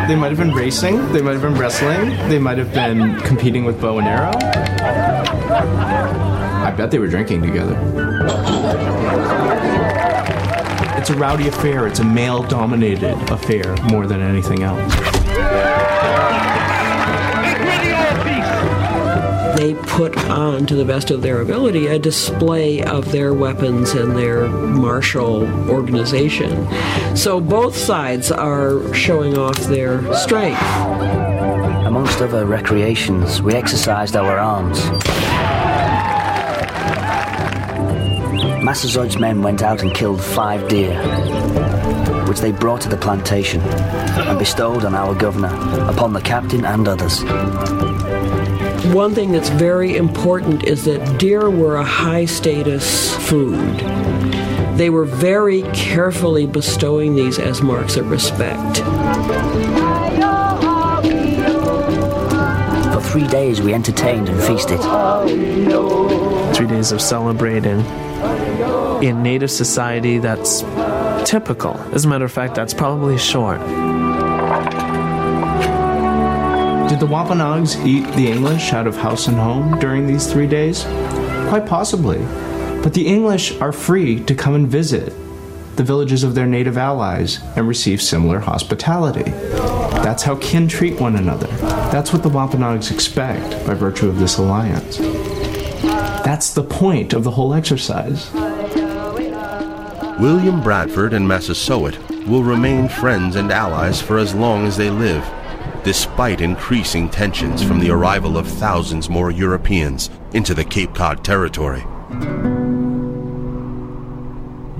[0.10, 3.64] They might have been racing, they might have been wrestling, they might have been competing
[3.64, 6.33] with bow and arrow.
[6.64, 7.78] I bet they were drinking together.
[10.98, 14.94] It's a rowdy affair, it's a male dominated affair more than anything else.
[19.58, 24.16] They put on, to the best of their ability, a display of their weapons and
[24.16, 26.68] their martial organization.
[27.18, 30.62] So both sides are showing off their strength.
[31.86, 34.80] Amongst other recreations, we exercised our arms.
[38.64, 40.96] Massasoit's men went out and killed five deer,
[42.30, 45.54] which they brought to the plantation and bestowed on our governor,
[45.90, 47.22] upon the captain and others.
[48.94, 53.60] One thing that's very important is that deer were a high status food.
[54.78, 58.78] They were very carefully bestowing these as marks of respect.
[62.94, 64.80] For three days we entertained and feasted.
[66.56, 67.84] Three days of celebrating.
[69.02, 70.62] In Native society, that's
[71.30, 71.78] typical.
[71.94, 73.60] As a matter of fact, that's probably short.
[76.90, 80.84] Did the Wampanoags eat the English out of house and home during these three days?
[81.50, 82.20] Quite possibly.
[82.84, 85.14] But the English are free to come and visit
[85.76, 89.32] the villages of their native allies and receive similar hospitality.
[90.04, 91.48] That's how kin treat one another.
[91.92, 94.98] That's what the Wampanoags expect by virtue of this alliance.
[96.24, 98.30] That's the point of the whole exercise.
[100.24, 105.30] William Bradford and Massasoit will remain friends and allies for as long as they live,
[105.84, 111.84] despite increasing tensions from the arrival of thousands more Europeans into the Cape Cod territory.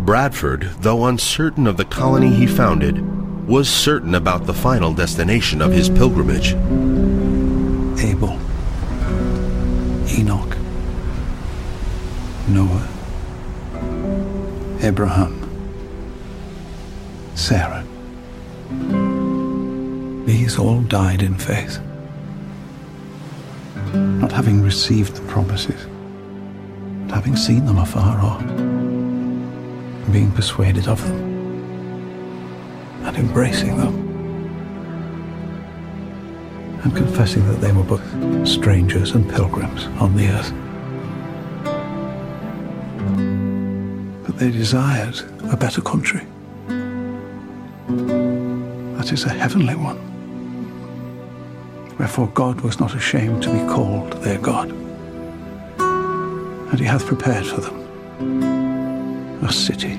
[0.06, 5.74] Bradford, though uncertain of the colony he founded, was certain about the final destination of
[5.74, 6.54] his pilgrimage.
[8.02, 8.40] Abel,
[10.08, 10.58] Enoch,
[12.48, 12.93] Noah,
[14.84, 15.50] Abraham,
[17.36, 17.86] Sarah.
[20.26, 21.80] These all died in faith,
[23.94, 25.88] not having received the promises,
[27.08, 31.22] but having seen them afar off, and being persuaded of them,
[33.06, 33.96] and embracing them,
[36.84, 38.04] and confessing that they were both
[38.46, 40.54] strangers and pilgrims on the earth.
[44.44, 45.22] They desired
[45.54, 46.20] a better country.
[48.98, 49.98] That is a heavenly one.
[51.98, 54.70] Wherefore God was not ashamed to be called their God.
[55.80, 57.80] And he hath prepared for them
[59.46, 59.98] a city.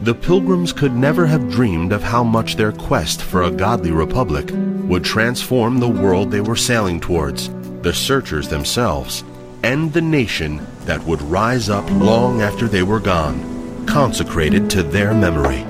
[0.00, 4.50] The pilgrims could never have dreamed of how much their quest for a godly republic
[4.88, 7.50] would transform the world they were sailing towards,
[7.82, 9.24] the searchers themselves,
[9.62, 15.14] and the nation that would rise up long after they were gone, consecrated to their
[15.14, 15.64] memory.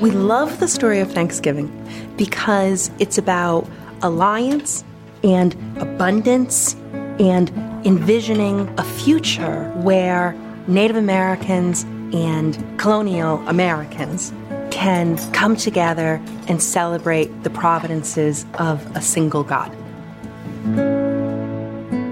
[0.00, 1.70] We love the story of Thanksgiving
[2.16, 3.68] because it's about
[4.02, 4.84] alliance
[5.24, 6.74] and abundance
[7.18, 7.50] and
[7.86, 10.32] envisioning a future where
[10.66, 14.32] Native Americans and colonial Americans
[14.70, 19.74] can come together and celebrate the providences of a single God.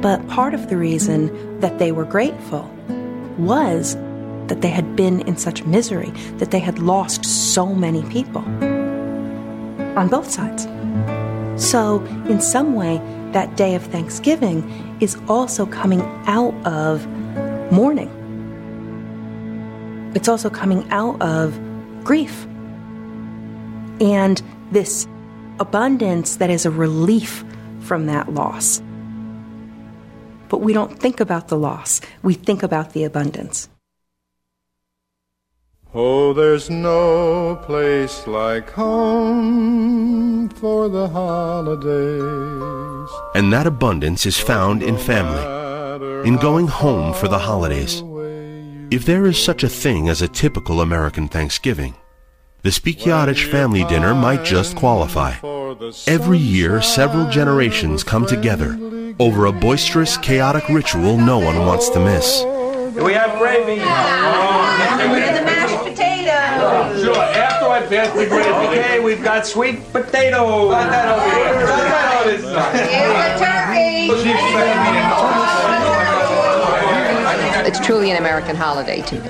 [0.04, 2.70] But part of the reason that they were grateful
[3.38, 3.96] was
[4.48, 8.42] that they had been in such misery, that they had lost so many people
[9.96, 10.64] on both sides.
[11.56, 12.98] So, in some way,
[13.32, 17.06] that day of Thanksgiving is also coming out of
[17.72, 18.10] mourning.
[20.14, 21.58] It's also coming out of
[22.04, 22.44] grief.
[24.02, 25.08] And this
[25.60, 27.42] abundance that is a relief
[27.80, 28.82] from that loss.
[30.48, 33.68] But we don't think about the loss, we think about the abundance.
[35.96, 43.10] Oh, there's no place like home for the holidays.
[43.36, 45.40] And that abundance is found in family,
[46.28, 48.02] in going home for the holidays.
[48.90, 51.94] If there is such a thing as a typical American Thanksgiving,
[52.64, 55.34] the Spikiadich family dinner might just qualify.
[56.06, 58.78] Every year, several generations come together
[59.20, 62.40] over a boisterous, chaotic ritual no one wants to miss.
[62.40, 63.80] Do we have gravy?
[63.80, 67.02] Where the mashed potatoes?
[67.04, 68.48] Sure, after I pass the gravy.
[68.48, 70.70] Okay, we've got sweet potatoes.
[70.70, 71.66] Got that over here.
[71.66, 72.94] Got that on this side.
[77.76, 79.28] It's truly an American holiday to me.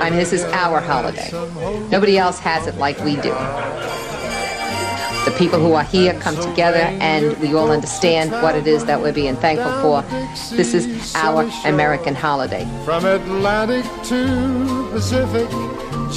[0.00, 1.28] I mean, this is our holiday.
[1.90, 3.28] Nobody else has it like we do.
[5.26, 9.02] The people who are here come together and we all understand what it is that
[9.02, 10.00] we're being thankful for.
[10.56, 12.66] This is our American holiday.
[12.86, 15.50] From Atlantic to Pacific,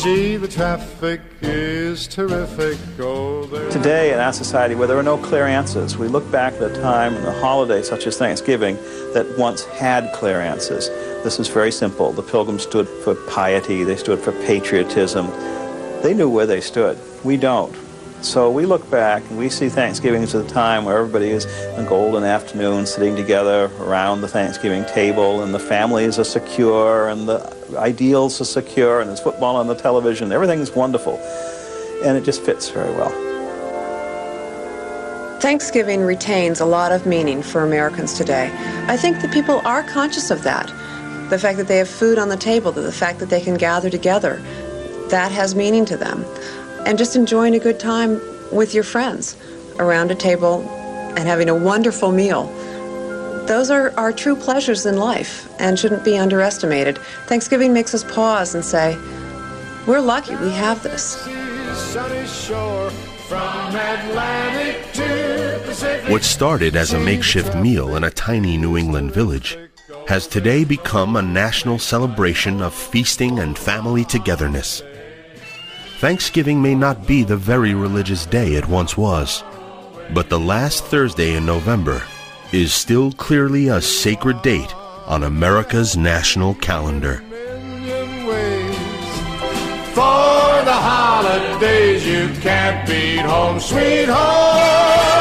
[0.03, 2.77] gee, the traffic is terrific.
[2.99, 6.63] Oh, Today, in our society where there are no clear answers, we look back at
[6.63, 8.75] a time and a holiday such as Thanksgiving
[9.13, 10.89] that once had clear answers.
[11.23, 12.11] This is very simple.
[12.11, 15.27] The Pilgrims stood for piety, they stood for patriotism.
[16.03, 16.99] They knew where they stood.
[17.23, 17.75] We don't.
[18.21, 21.85] So we look back and we see Thanksgiving as a time where everybody is a
[21.87, 27.56] golden afternoon sitting together around the Thanksgiving table and the families are secure and the
[27.75, 30.31] ideals are secure and there's football on the television.
[30.31, 31.17] Everything's wonderful.
[32.03, 33.09] And it just fits very well.
[35.39, 38.51] Thanksgiving retains a lot of meaning for Americans today.
[38.87, 40.67] I think that people are conscious of that.
[41.29, 43.89] The fact that they have food on the table, the fact that they can gather
[43.89, 44.41] together,
[45.09, 46.25] that has meaning to them.
[46.85, 49.37] And just enjoying a good time with your friends
[49.77, 50.61] around a table
[51.17, 52.51] and having a wonderful meal.
[53.47, 56.97] Those are our true pleasures in life and shouldn't be underestimated.
[57.27, 58.97] Thanksgiving makes us pause and say,
[59.87, 61.15] we're lucky we have this.
[66.09, 69.57] What started as a makeshift meal in a tiny New England village
[70.09, 74.83] has today become a national celebration of feasting and family togetherness.
[75.99, 79.41] Thanksgiving may not be the very religious day it once was,
[80.13, 82.03] but the last Thursday in November
[82.51, 84.73] is still clearly a sacred date
[85.05, 87.17] on America's national calendar.
[89.93, 95.16] For the holidays, you can't beat home.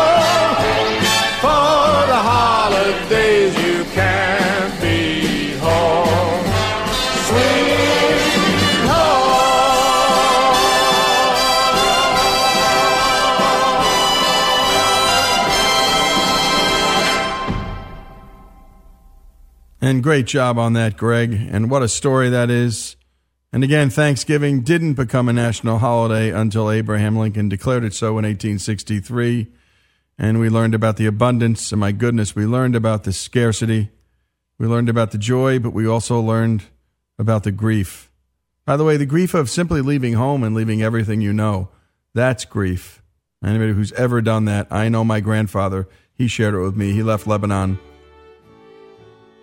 [19.87, 21.33] And great job on that, Greg.
[21.33, 22.97] And what a story that is.
[23.53, 28.25] And again, Thanksgiving didn't become a national holiday until Abraham Lincoln declared it so in
[28.25, 29.47] 1863.
[30.19, 31.71] And we learned about the abundance.
[31.71, 33.91] And my goodness, we learned about the scarcity.
[34.59, 36.65] We learned about the joy, but we also learned
[37.17, 38.11] about the grief.
[38.65, 41.69] By the way, the grief of simply leaving home and leaving everything you know,
[42.13, 43.05] that's grief.
[43.41, 46.91] Anybody who's ever done that, I know my grandfather, he shared it with me.
[46.91, 47.79] He left Lebanon.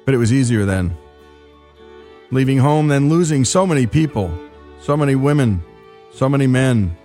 [0.06, 0.98] But it was easier then.
[2.32, 4.32] leaving home, then losing so many people,
[4.80, 5.64] so many women,
[6.12, 6.98] so many men.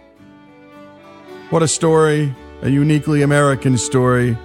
[1.51, 4.37] What a story, a uniquely American story.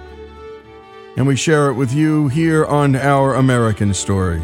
[1.16, 4.42] And we share it with you here on Our American Stories.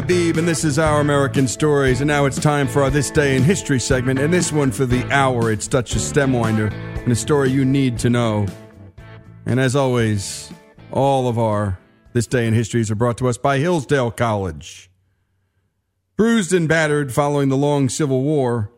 [0.00, 2.00] Habib, and this is Our American Stories.
[2.00, 4.18] And now it's time for our This Day in History segment.
[4.18, 8.08] And this one for the hour, it's Dutch Stemwinder, and a story you need to
[8.08, 8.46] know.
[9.44, 10.50] And as always,
[10.90, 11.78] all of our
[12.14, 14.90] This Day in Histories are brought to us by Hillsdale College.
[16.16, 18.72] Bruised and battered following the long Civil War,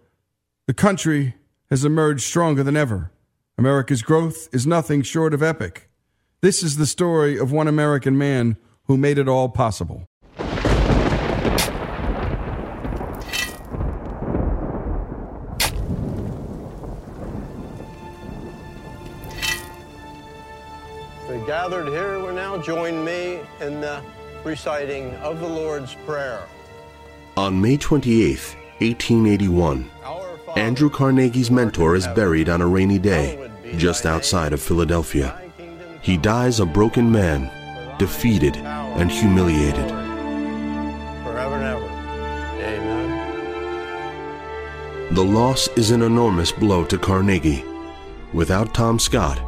[0.67, 1.37] the country
[1.71, 3.13] has emerged stronger than ever.
[3.57, 5.89] America's growth is nothing short of epic.
[6.41, 8.57] This is the story of one American man
[8.87, 10.09] who made it all possible.
[21.53, 24.01] Gathered here will now join me in the
[24.43, 26.49] reciting of the Lord's Prayer.
[27.37, 28.39] On May 28,
[28.79, 29.91] 1881,
[30.57, 35.39] Andrew Carnegie's mentor is buried on a rainy day just outside of Philadelphia.
[36.01, 37.51] He dies a broken man,
[37.99, 39.91] defeated and humiliated.
[41.23, 41.85] Forever and ever.
[42.65, 43.11] Amen.
[45.15, 47.63] The loss is an enormous blow to Carnegie.
[48.33, 49.39] Without Tom Scott,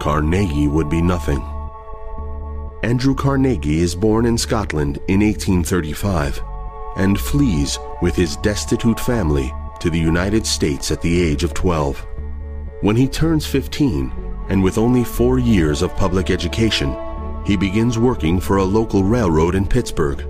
[0.00, 1.51] Carnegie would be nothing.
[2.82, 6.42] Andrew Carnegie is born in Scotland in 1835
[6.96, 12.04] and flees with his destitute family to the United States at the age of 12.
[12.80, 14.12] When he turns 15,
[14.48, 16.96] and with only four years of public education,
[17.46, 20.26] he begins working for a local railroad in Pittsburgh.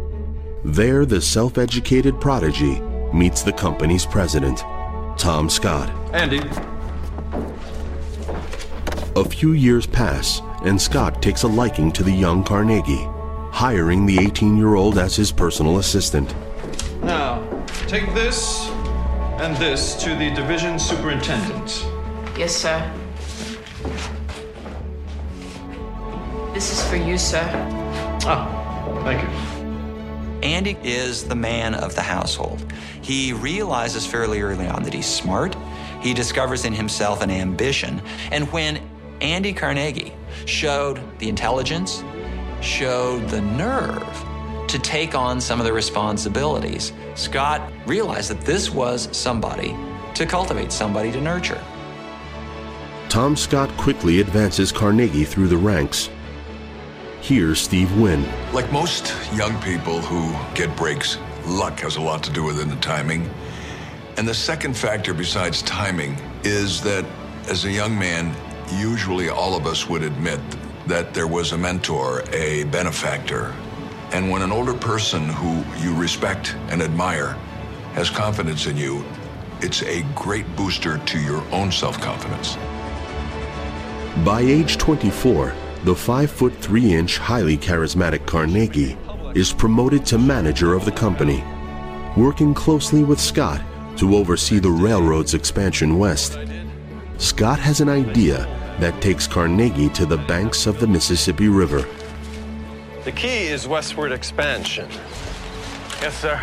[0.63, 2.83] There, the self educated prodigy
[3.15, 4.59] meets the company's president,
[5.17, 5.89] Tom Scott.
[6.13, 6.43] Andy.
[9.17, 13.09] A few years pass, and Scott takes a liking to the young Carnegie,
[13.51, 16.35] hiring the 18 year old as his personal assistant.
[17.03, 17.43] Now,
[17.89, 18.69] take this
[19.41, 21.85] and this to the division superintendent.
[22.39, 22.93] Yes, sir.
[26.55, 27.43] This is for you, sir.
[28.25, 29.53] Ah, thank you.
[30.43, 32.65] Andy is the man of the household.
[33.01, 35.57] He realizes fairly early on that he's smart.
[36.01, 38.03] He discovers in himself an ambition.
[38.31, 38.81] And when
[39.23, 40.13] Andy Carnegie
[40.47, 42.03] showed the intelligence,
[42.61, 44.27] showed the nerve
[44.67, 49.77] to take on some of the responsibilities, Scott realized that this was somebody
[50.15, 51.63] to cultivate, somebody to nurture.
[53.11, 56.09] Tom Scott quickly advances Carnegie through the ranks.
[57.21, 58.27] Here's Steve Wynn.
[58.53, 62.67] Like most young people who get breaks, luck has a lot to do with it
[62.67, 63.31] and timing.
[64.17, 67.05] And the second factor besides timing is that
[67.47, 68.35] as a young man,
[68.81, 70.41] usually all of us would admit
[70.87, 73.55] that there was a mentor, a benefactor.
[74.13, 77.33] And when an older person who you respect and admire
[77.95, 79.05] has confidence in you,
[79.61, 82.57] it's a great booster to your own self confidence.
[84.25, 85.55] By age 24,
[85.85, 88.97] the 5 foot 3 inch highly charismatic Carnegie
[89.35, 91.43] is promoted to manager of the company,
[92.17, 93.63] working closely with Scott
[93.97, 96.39] to oversee the railroad's expansion west.
[97.19, 98.47] Scott has an idea
[98.83, 101.87] that takes Carnegie to the banks of the Mississippi River.
[103.05, 104.89] The key is westward expansion.
[106.01, 106.43] Yes, sir.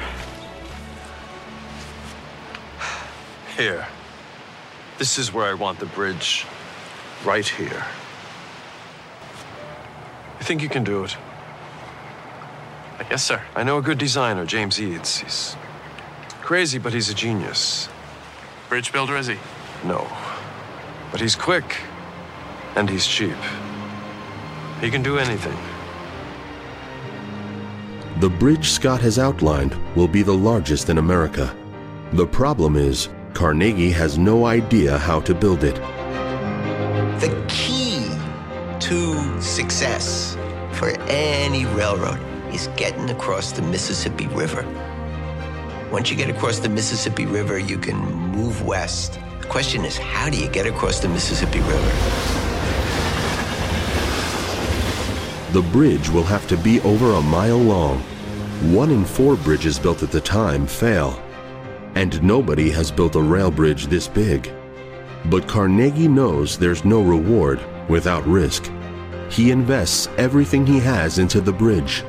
[3.58, 3.86] Here.
[4.98, 6.46] This is where I want the bridge.
[7.26, 7.86] Right here.
[10.40, 11.18] I think you can do it.
[13.12, 13.42] Yes, sir.
[13.54, 15.18] I know a good designer, James Eads.
[15.18, 15.58] He's
[16.42, 17.90] crazy, but he's a genius.
[18.70, 19.36] Bridge builder, is he?
[19.84, 20.08] No.
[21.12, 21.76] But he's quick.
[22.80, 23.36] And he's cheap.
[24.80, 25.57] He can do anything.
[28.21, 31.53] The bridge Scott has outlined will be the largest in America.
[32.13, 35.75] The problem is, Carnegie has no idea how to build it.
[37.19, 38.07] The key
[38.80, 40.38] to success
[40.71, 42.21] for any railroad
[42.53, 44.63] is getting across the Mississippi River.
[45.91, 47.97] Once you get across the Mississippi River, you can
[48.32, 49.19] move west.
[49.41, 52.49] The question is, how do you get across the Mississippi River?
[55.52, 58.00] The bridge will have to be over a mile long.
[58.72, 61.20] One in four bridges built at the time fail,
[61.95, 64.52] and nobody has built a rail bridge this big.
[65.26, 68.72] But Carnegie knows there's no reward without risk.
[69.32, 72.02] He invests everything he has into the bridge.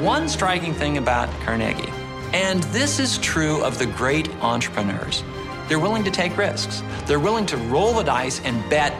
[0.00, 1.92] One striking thing about Carnegie,
[2.32, 5.22] and this is true of the great entrepreneurs,
[5.68, 6.82] they're willing to take risks.
[7.06, 8.94] They're willing to roll the dice and bet,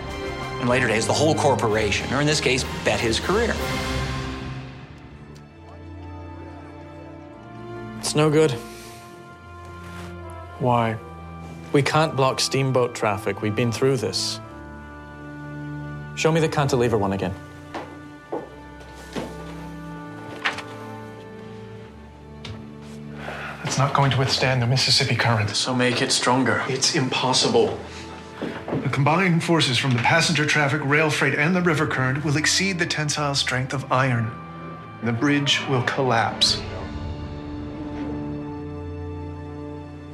[0.60, 3.54] in later days, the whole corporation, or in this case, bet his career.
[7.98, 8.52] It's no good.
[10.58, 10.96] Why?
[11.72, 13.42] We can't block steamboat traffic.
[13.42, 14.40] We've been through this.
[16.16, 17.34] Show me the cantilever one again.
[23.64, 25.50] It's not going to withstand the Mississippi current.
[25.50, 26.64] So make it stronger.
[26.68, 27.78] It's impossible.
[28.88, 32.78] The combined forces from the passenger traffic, rail freight, and the river current will exceed
[32.78, 34.32] the tensile strength of iron.
[35.02, 36.62] The bridge will collapse.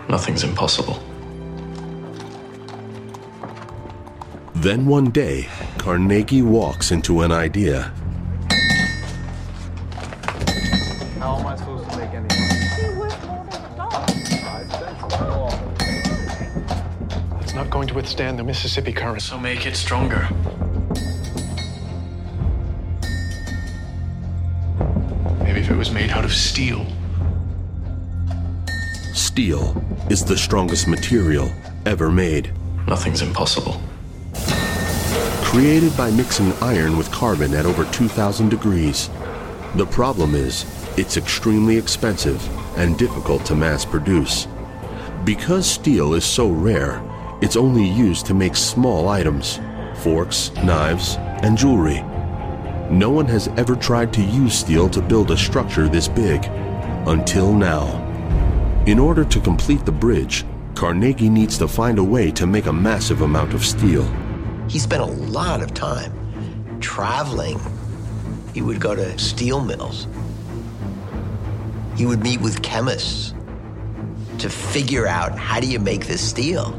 [0.09, 1.01] Nothing's impossible.
[4.57, 5.49] Then one day,
[5.79, 7.93] Carnegie walks into an idea.
[17.95, 19.23] To withstand the Mississippi current.
[19.23, 20.29] So make it stronger.
[25.43, 26.85] Maybe if it was made out of steel.
[29.15, 31.49] Steel is the strongest material
[31.87, 32.53] ever made.
[32.87, 33.81] Nothing's impossible.
[35.43, 39.09] Created by mixing iron with carbon at over 2,000 degrees.
[39.77, 40.65] The problem is,
[40.97, 42.43] it's extremely expensive
[42.77, 44.49] and difficult to mass produce.
[45.25, 47.03] Because steel is so rare,
[47.45, 49.61] it's only used to make small items
[49.97, 52.01] forks, knives, and jewelry.
[52.91, 56.45] No one has ever tried to use steel to build a structure this big,
[57.07, 57.87] until now.
[58.87, 62.73] In order to complete the bridge, Carnegie needs to find a way to make a
[62.73, 64.05] massive amount of steel.
[64.69, 66.13] He spent a lot of time
[66.81, 67.61] traveling.
[68.53, 70.07] He would go to steel mills.
[71.97, 73.35] He would meet with chemists
[74.39, 76.79] to figure out how do you make this steel.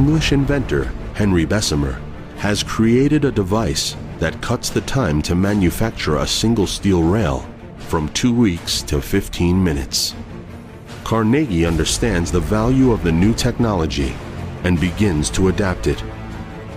[0.00, 2.00] English inventor Henry Bessemer
[2.38, 7.46] has created a device that cuts the time to manufacture a single steel rail
[7.76, 10.14] from two weeks to 15 minutes.
[11.04, 14.14] Carnegie understands the value of the new technology
[14.64, 16.02] and begins to adapt it.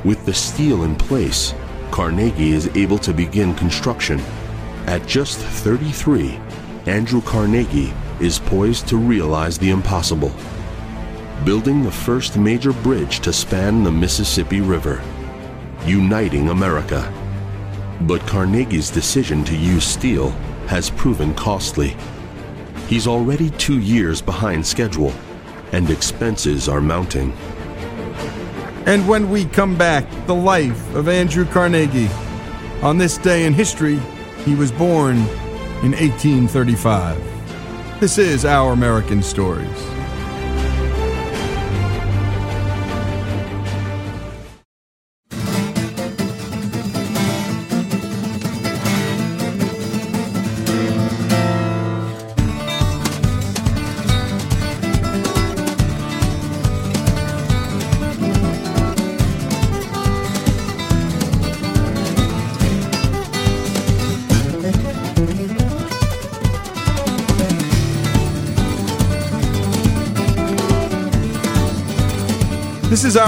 [0.03, 1.53] With the steel in place,
[1.91, 4.19] Carnegie is able to begin construction.
[4.85, 6.41] At just 33,
[6.87, 10.33] Andrew Carnegie is poised to realize the impossible,
[11.45, 15.01] building the first major bridge to span the Mississippi River,
[15.85, 17.11] uniting America.
[18.01, 20.29] But Carnegie's decision to use steel
[20.67, 21.95] has proven costly.
[22.87, 25.13] He's already two years behind schedule,
[25.71, 27.31] and expenses are mounting.
[28.85, 32.09] And when we come back, the life of Andrew Carnegie.
[32.81, 33.99] On this day in history,
[34.45, 35.17] he was born
[35.83, 37.99] in 1835.
[37.99, 39.92] This is Our American Stories.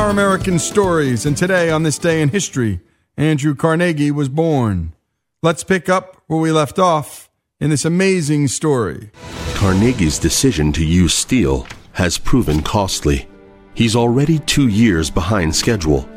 [0.06, 2.80] Our American Stories, and today, on this day in history,
[3.18, 4.94] Andrew Carnegie was born.
[5.42, 7.28] Let's pick up where we left off
[7.60, 9.10] in this amazing story.
[9.56, 13.28] Carnegie's decision to use steel has proven costly.
[13.74, 16.08] He's already two years behind schedule,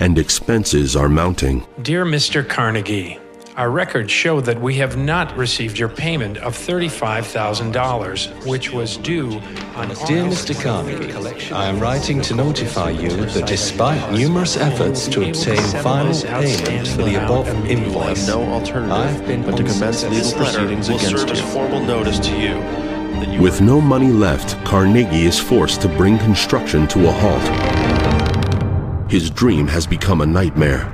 [0.00, 1.66] and expenses are mounting.
[1.82, 2.48] Dear Mr.
[2.48, 3.18] Carnegie,
[3.56, 9.40] our records show that we have not received your payment of $35,000, which was due
[9.76, 10.60] on Dear Mr.
[10.60, 16.88] Carnegie, I am writing to notify you that despite numerous efforts to obtain final payment
[16.88, 20.96] for the above invoice, no alternative I have been but to commence legal proceedings will
[20.96, 25.88] against serve as formal notice to you With no money left, Carnegie is forced to
[25.88, 29.10] bring construction to a halt.
[29.10, 30.93] His dream has become a nightmare.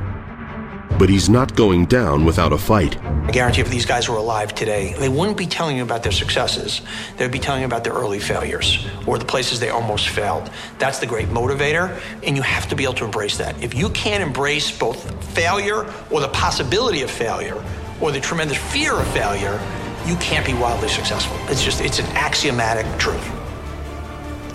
[1.01, 3.03] But he's not going down without a fight.
[3.03, 6.13] I guarantee if these guys were alive today, they wouldn't be telling you about their
[6.13, 6.83] successes.
[7.17, 10.51] They'd be telling you about their early failures or the places they almost failed.
[10.79, 13.63] That's the great motivator, and you have to be able to embrace that.
[13.63, 15.01] If you can't embrace both
[15.35, 17.65] failure or the possibility of failure
[17.99, 19.59] or the tremendous fear of failure,
[20.05, 21.35] you can't be wildly successful.
[21.49, 23.27] It's just, it's an axiomatic truth.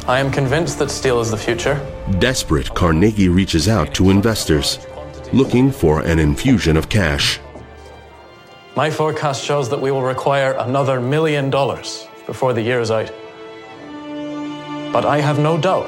[0.08, 1.82] I am convinced that steel is the future.
[2.20, 4.78] Desperate, Carnegie reaches out to investors,
[5.34, 7.40] looking for an infusion of cash.
[8.76, 13.12] My forecast shows that we will require another million dollars before the year is out.
[14.92, 15.88] But I have no doubt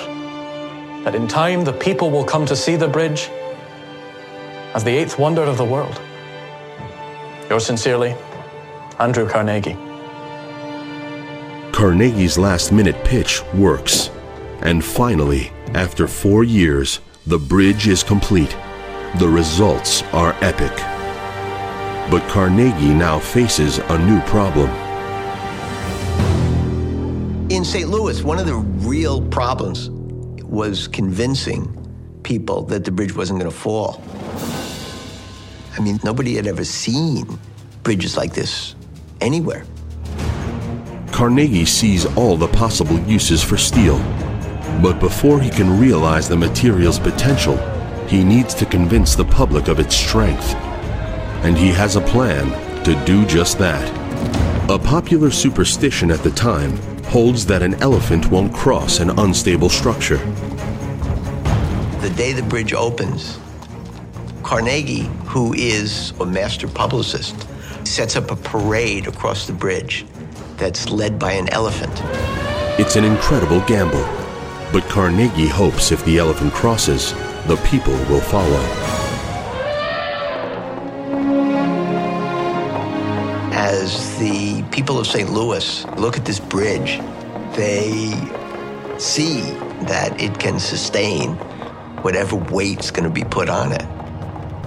[1.03, 3.29] that in time the people will come to see the bridge
[4.73, 5.99] as the eighth wonder of the world.
[7.49, 8.15] Yours sincerely,
[8.99, 9.77] Andrew Carnegie.
[11.71, 14.09] Carnegie's last minute pitch works.
[14.61, 18.55] And finally, after four years, the bridge is complete.
[19.15, 20.75] The results are epic.
[22.11, 24.69] But Carnegie now faces a new problem.
[27.49, 27.89] In St.
[27.89, 28.53] Louis, one of the
[28.85, 29.89] real problems
[30.43, 31.73] was convincing
[32.21, 34.03] people that the bridge wasn't going to fall.
[35.75, 37.39] I mean, nobody had ever seen
[37.81, 38.75] bridges like this
[39.21, 39.65] anywhere.
[41.11, 43.97] Carnegie sees all the possible uses for steel.
[44.83, 47.57] But before he can realize the material's potential,
[48.07, 50.55] he needs to convince the public of its strength.
[51.43, 52.47] And he has a plan
[52.83, 53.87] to do just that.
[54.69, 60.17] A popular superstition at the time holds that an elephant won't cross an unstable structure.
[62.01, 63.39] The day the bridge opens,
[64.43, 67.47] Carnegie, who is a master publicist,
[67.85, 70.05] sets up a parade across the bridge
[70.57, 71.93] that's led by an elephant.
[72.79, 74.05] It's an incredible gamble,
[74.71, 77.13] but Carnegie hopes if the elephant crosses,
[77.47, 78.61] the people will follow.
[83.53, 85.29] As the people of St.
[85.29, 86.99] Louis look at this bridge,
[87.55, 88.11] they
[88.97, 89.39] see
[89.87, 91.35] that it can sustain
[92.03, 93.83] whatever weight's going to be put on it.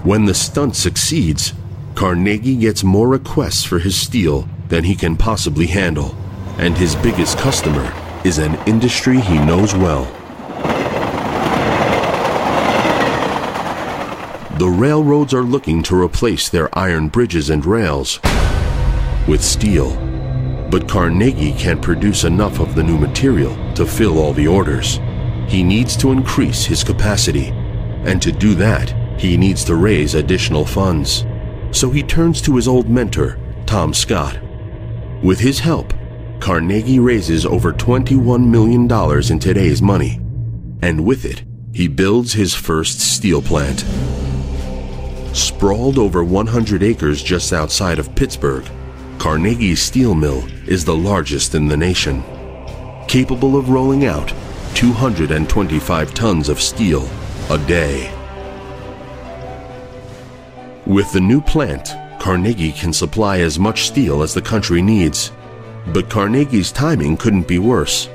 [0.03, 1.53] When the stunt succeeds,
[1.93, 6.15] Carnegie gets more requests for his steel than he can possibly handle,
[6.57, 7.93] and his biggest customer
[8.25, 10.11] is an industry he knows well.
[14.61, 18.19] The railroads are looking to replace their iron bridges and rails
[19.27, 19.95] with steel.
[20.69, 24.99] But Carnegie can't produce enough of the new material to fill all the orders.
[25.47, 27.47] He needs to increase his capacity,
[28.05, 31.25] and to do that, he needs to raise additional funds.
[31.71, 34.37] So he turns to his old mentor, Tom Scott.
[35.23, 35.91] With his help,
[36.39, 38.83] Carnegie raises over $21 million
[39.31, 40.21] in today's money.
[40.83, 41.41] And with it,
[41.73, 43.83] he builds his first steel plant.
[45.33, 48.65] Sprawled over 100 acres just outside of Pittsburgh,
[49.17, 52.21] Carnegie's steel mill is the largest in the nation,
[53.07, 54.33] capable of rolling out
[54.73, 57.07] 225 tons of steel
[57.49, 58.13] a day.
[60.85, 65.31] With the new plant, Carnegie can supply as much steel as the country needs.
[65.93, 68.09] But Carnegie's timing couldn't be worse.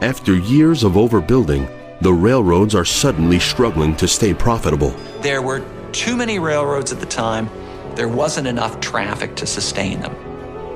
[0.00, 1.68] After years of overbuilding,
[2.00, 4.90] the railroads are suddenly struggling to stay profitable.
[5.20, 5.62] There were
[5.92, 7.48] too many railroads at the time.
[7.94, 10.16] There wasn't enough traffic to sustain them.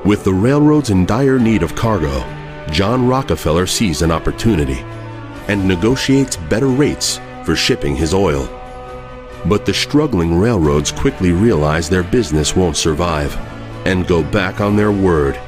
[0.05, 2.21] With the railroads in dire need of cargo,
[2.71, 4.85] John Rockefeller sees an opportunity
[5.49, 8.49] and negotiates better rates for shipping his oil.
[9.47, 13.37] But the struggling railroads quickly realize their business won't survive
[13.87, 15.39] and go back on their word,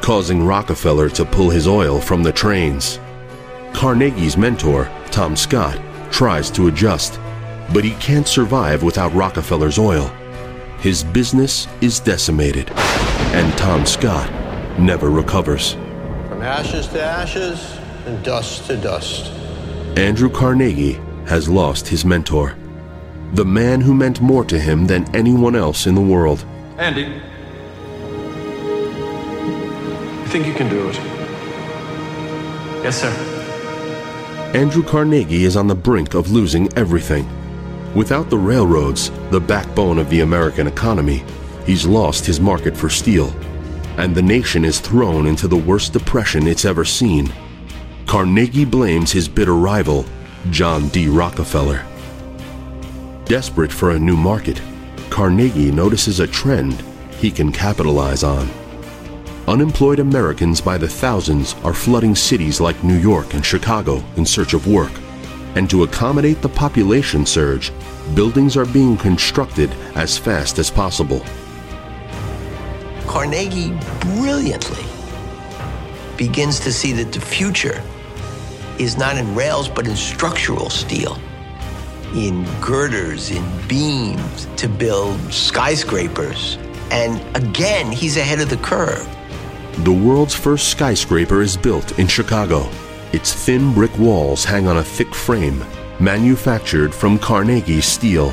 [0.00, 2.98] causing Rockefeller to pull his oil from the trains.
[3.72, 5.80] Carnegie's mentor, Tom Scott,
[6.10, 7.20] tries to adjust,
[7.72, 10.10] but he can't survive without Rockefeller's oil.
[10.80, 12.70] His business is decimated,
[13.32, 14.30] and Tom Scott
[14.78, 15.74] never recovers.
[16.28, 19.30] From ashes to ashes and dust to dust.
[19.96, 22.56] Andrew Carnegie has lost his mentor,
[23.34, 26.44] the man who meant more to him than anyone else in the world.
[26.78, 27.20] Andy, you
[30.28, 30.96] think you can do it?
[32.82, 33.10] Yes, sir.
[34.54, 37.28] Andrew Carnegie is on the brink of losing everything.
[37.94, 41.24] Without the railroads, the backbone of the American economy,
[41.66, 43.34] he's lost his market for steel,
[43.96, 47.32] and the nation is thrown into the worst depression it's ever seen.
[48.06, 50.04] Carnegie blames his bitter rival,
[50.50, 51.08] John D.
[51.08, 51.84] Rockefeller.
[53.24, 54.60] Desperate for a new market,
[55.10, 56.82] Carnegie notices a trend
[57.18, 58.48] he can capitalize on.
[59.48, 64.54] unemployed Americans by the thousands are flooding cities like New York and Chicago in search
[64.54, 64.92] of work.
[65.54, 67.72] And to accommodate the population surge,
[68.14, 71.24] buildings are being constructed as fast as possible.
[73.06, 74.84] Carnegie brilliantly
[76.16, 77.82] begins to see that the future
[78.78, 81.18] is not in rails but in structural steel,
[82.14, 86.56] in girders, in beams to build skyscrapers.
[86.90, 89.08] And again, he's ahead of the curve.
[89.84, 92.68] The world's first skyscraper is built in Chicago.
[93.12, 95.64] Its thin brick walls hang on a thick frame,
[95.98, 98.32] manufactured from Carnegie steel.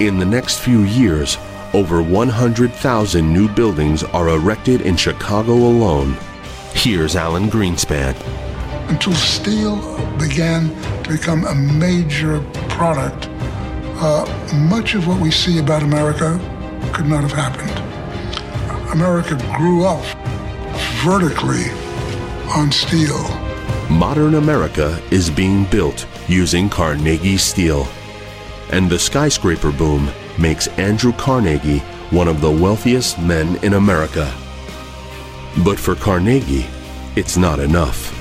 [0.00, 1.38] In the next few years,
[1.72, 6.14] over 100,000 new buildings are erected in Chicago alone.
[6.74, 8.14] Here's Alan Greenspan.
[8.90, 9.76] Until steel
[10.18, 10.68] began
[11.04, 13.28] to become a major product,
[13.98, 14.26] uh,
[14.68, 16.38] much of what we see about America
[16.92, 17.72] could not have happened.
[18.92, 20.04] America grew up
[21.02, 21.70] vertically
[22.54, 23.45] on steel.
[23.90, 27.86] Modern America is being built using Carnegie steel.
[28.72, 31.78] And the skyscraper boom makes Andrew Carnegie
[32.10, 34.34] one of the wealthiest men in America.
[35.64, 36.66] But for Carnegie,
[37.14, 38.12] it's not enough.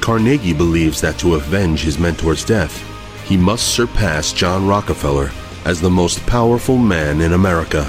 [0.00, 2.82] Carnegie believes that to avenge his mentor's death,
[3.28, 5.30] he must surpass John Rockefeller
[5.64, 7.88] as the most powerful man in America.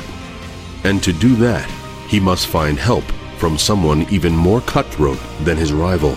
[0.84, 1.70] And to do that,
[2.08, 3.04] he must find help
[3.38, 6.16] from someone even more cutthroat than his rival.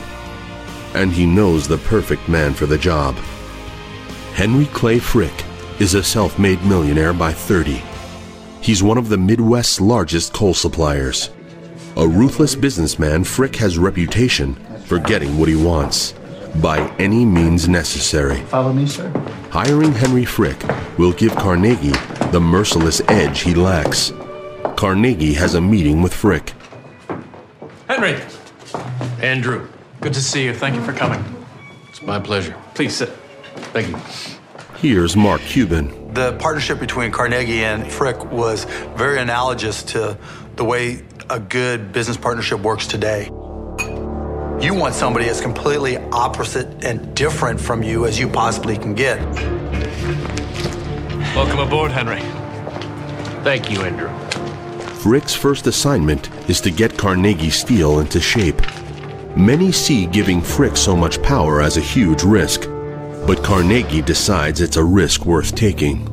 [0.95, 3.15] And he knows the perfect man for the job.
[4.35, 5.45] Henry Clay Frick
[5.79, 7.83] is a self made millionaire by 30.
[8.61, 11.31] He's one of the Midwest's largest coal suppliers.
[11.97, 16.15] A ruthless businessman, Frick has reputation for getting what he wants
[16.57, 18.41] by any means necessary.
[18.47, 19.09] Follow me, sir.
[19.51, 20.63] Hiring Henry Frick
[20.99, 21.93] will give Carnegie
[22.31, 24.13] the merciless edge he lacks.
[24.77, 26.53] Carnegie has a meeting with Frick.
[27.89, 28.21] Henry!
[29.21, 29.69] Andrew.
[30.01, 30.55] Good to see you.
[30.55, 31.23] Thank you for coming.
[31.91, 32.57] It's my pleasure.
[32.75, 33.11] Please sit.
[33.75, 33.99] Thank you.
[34.79, 36.15] Here's Mark Cuban.
[36.15, 38.65] The partnership between Carnegie and Frick was
[38.97, 40.17] very analogous to
[40.57, 43.27] the way a good business partnership works today.
[44.61, 49.21] You want somebody as completely opposite and different from you as you possibly can get.
[51.37, 52.21] Welcome aboard, Henry.
[53.45, 54.09] Thank you, Andrew.
[55.01, 58.61] Frick's first assignment is to get Carnegie Steel into shape.
[59.37, 62.63] Many see giving Frick so much power as a huge risk,
[63.29, 66.05] but Carnegie decides it's a risk worth taking.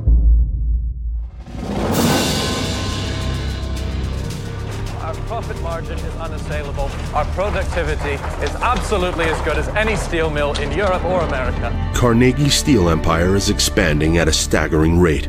[5.01, 6.91] Our profit margin is unassailable.
[7.15, 11.91] Our productivity is absolutely as good as any steel mill in Europe or America.
[11.95, 15.27] Carnegie Steel Empire is expanding at a staggering rate.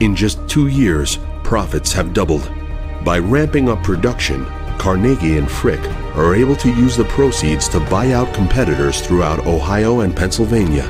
[0.00, 2.50] In just two years, profits have doubled.
[3.04, 4.44] By ramping up production,
[4.80, 5.78] Carnegie and Frick
[6.16, 10.84] are able to use the proceeds to buy out competitors throughout Ohio and Pennsylvania.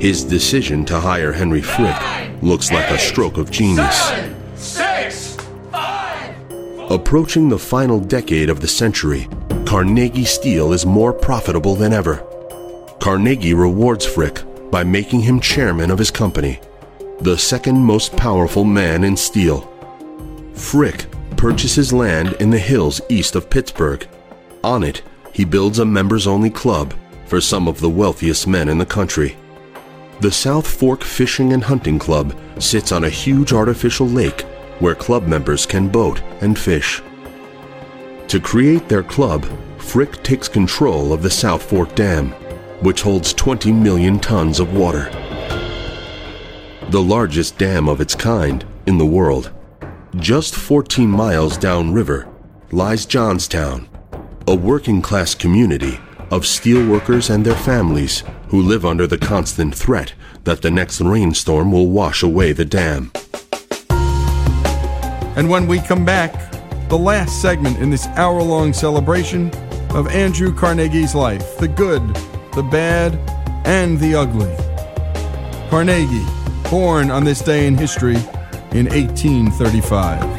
[0.00, 1.94] His decision to hire Henry Frick
[2.42, 4.10] looks like a stroke of genius.
[6.90, 9.28] Approaching the final decade of the century,
[9.64, 12.26] Carnegie Steel is more profitable than ever.
[12.98, 14.42] Carnegie rewards Frick
[14.72, 16.58] by making him chairman of his company,
[17.20, 19.70] the second most powerful man in steel.
[20.54, 24.06] Frick purchases land in the hills east of Pittsburgh.
[24.62, 25.02] On it,
[25.32, 26.94] he builds a members only club
[27.26, 29.36] for some of the wealthiest men in the country.
[30.20, 34.42] The South Fork Fishing and Hunting Club sits on a huge artificial lake
[34.78, 37.02] where club members can boat and fish.
[38.28, 39.44] To create their club,
[39.78, 42.30] Frick takes control of the South Fork Dam,
[42.80, 45.10] which holds 20 million tons of water.
[46.90, 49.50] The largest dam of its kind in the world.
[50.16, 52.28] Just 14 miles downriver
[52.70, 53.88] lies Johnstown,
[54.46, 55.98] a working class community
[56.30, 61.72] of steelworkers and their families who live under the constant threat that the next rainstorm
[61.72, 63.10] will wash away the dam.
[65.36, 66.32] And when we come back,
[66.88, 69.48] the last segment in this hour long celebration
[69.90, 72.02] of Andrew Carnegie's life the good,
[72.54, 73.16] the bad,
[73.66, 74.54] and the ugly.
[75.70, 76.24] Carnegie,
[76.70, 78.16] born on this day in history
[78.74, 80.33] in 1835.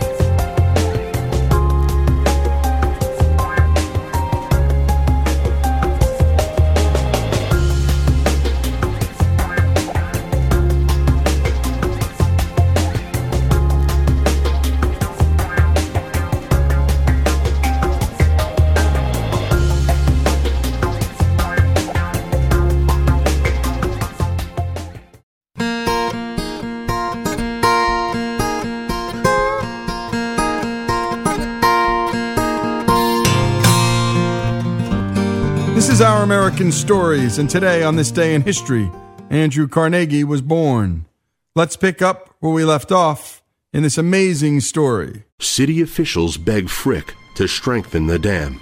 [36.25, 38.89] American Stories, and today, on this day in history,
[39.29, 41.05] Andrew Carnegie was born.
[41.53, 45.25] Let's pick up where we left off in this amazing story.
[45.39, 48.59] City officials beg Frick to strengthen the dam,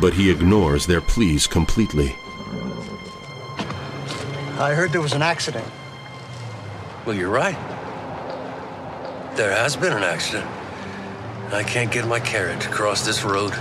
[0.00, 2.14] but he ignores their pleas completely.
[4.58, 5.66] I heard there was an accident.
[7.04, 7.58] Well, you're right.
[9.36, 10.50] There has been an accident.
[11.52, 13.52] I can't get my carriage across this road.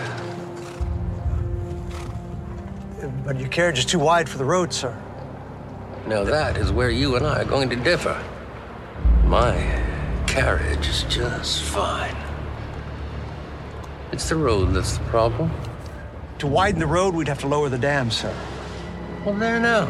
[3.26, 4.96] But your carriage is too wide for the road, sir.
[6.08, 8.24] Now that is where you and I are going to differ.
[9.24, 9.56] My
[10.28, 12.16] carriage is just fine.
[14.12, 15.52] It's the road that's the problem.
[16.38, 18.36] To widen the road, we'd have to lower the dam, sir.
[19.26, 19.86] Well, there now.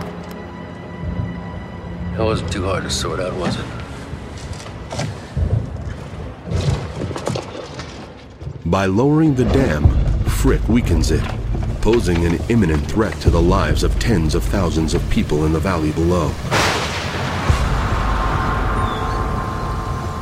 [2.15, 3.65] That wasn't too hard to sort out, was it?
[8.65, 9.89] By lowering the dam,
[10.23, 11.23] Frick weakens it,
[11.85, 15.59] posing an imminent threat to the lives of tens of thousands of people in the
[15.59, 16.29] valley below.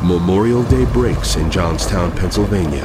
[0.05, 2.83] Memorial Day breaks in Johnstown, Pennsylvania,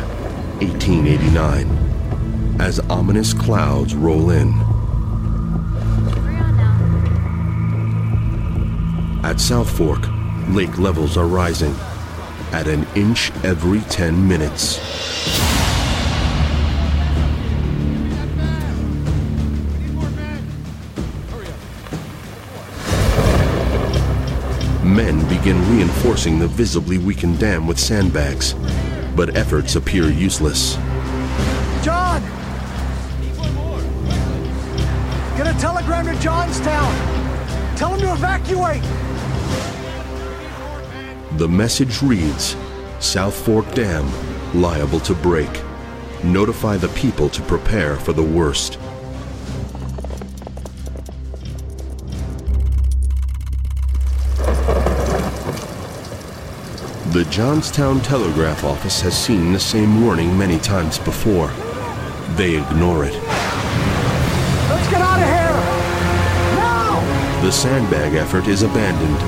[0.60, 4.52] 1889, as ominous clouds roll in.
[9.24, 10.06] At South Fork,
[10.50, 11.74] lake levels are rising
[12.52, 14.78] at an inch every 10 minutes.
[24.98, 28.54] Men begin reinforcing the visibly weakened dam with sandbags,
[29.14, 30.74] but efforts appear useless.
[31.84, 32.20] John!
[35.36, 36.92] Get a telegram to Johnstown!
[37.76, 38.82] Tell him to evacuate!
[41.38, 42.56] The message reads
[42.98, 44.10] South Fork Dam
[44.52, 45.62] liable to break.
[46.24, 48.80] Notify the people to prepare for the worst.
[57.18, 61.48] The Johnstown Telegraph Office has seen the same warning many times before.
[62.36, 63.14] They ignore it.
[64.70, 65.50] Let's get out of here!
[66.60, 67.42] Now!
[67.42, 69.20] The sandbag effort is abandoned.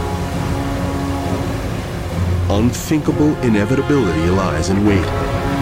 [2.48, 5.59] Unthinkable inevitability lies in wait.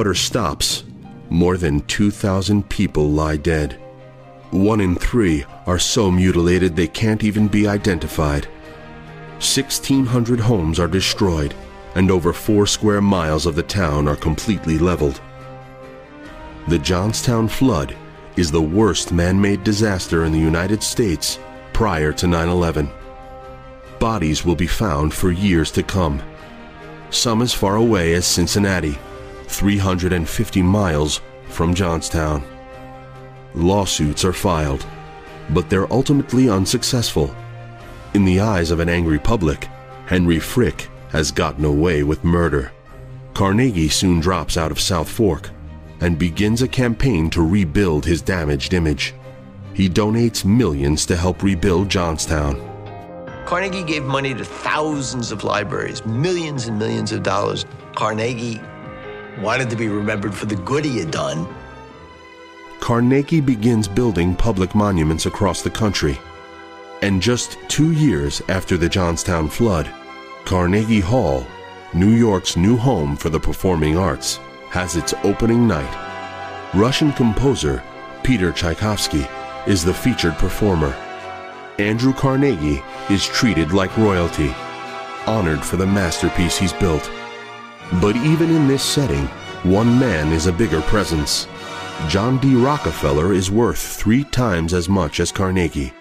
[0.00, 0.82] Water stops,
[1.28, 3.74] more than 2,000 people lie dead.
[4.50, 8.46] One in three are so mutilated they can't even be identified.
[9.40, 11.54] 1,600 homes are destroyed,
[11.96, 15.20] and over four square miles of the town are completely leveled.
[16.68, 17.94] The Johnstown flood
[18.38, 21.38] is the worst man made disaster in the United States
[21.74, 22.88] prior to 9 11.
[23.98, 26.22] Bodies will be found for years to come,
[27.10, 28.96] some as far away as Cincinnati,
[29.50, 32.42] 350 miles from Johnstown.
[33.54, 34.86] Lawsuits are filed,
[35.50, 37.34] but they're ultimately unsuccessful.
[38.14, 39.68] In the eyes of an angry public,
[40.06, 42.72] Henry Frick has gotten away with murder.
[43.34, 45.50] Carnegie soon drops out of South Fork
[46.00, 49.14] and begins a campaign to rebuild his damaged image.
[49.74, 52.66] He donates millions to help rebuild Johnstown.
[53.46, 57.66] Carnegie gave money to thousands of libraries, millions and millions of dollars.
[57.96, 58.60] Carnegie
[59.38, 61.46] wanted to be remembered for the good he had done.
[62.80, 66.18] Carnegie begins building public monuments across the country.
[67.02, 69.90] And just two years after the Johnstown flood,
[70.44, 71.46] Carnegie Hall,
[71.94, 74.38] New York's new home for the performing arts,
[74.70, 76.72] has its opening night.
[76.74, 77.82] Russian composer
[78.22, 79.26] Peter Tchaikovsky
[79.66, 80.94] is the featured performer.
[81.78, 84.54] Andrew Carnegie is treated like royalty,
[85.26, 87.10] honored for the masterpiece he's built.
[87.94, 89.26] But even in this setting,
[89.62, 91.46] one man is a bigger presence.
[92.08, 92.54] John D.
[92.54, 95.92] Rockefeller is worth three times as much as Carnegie.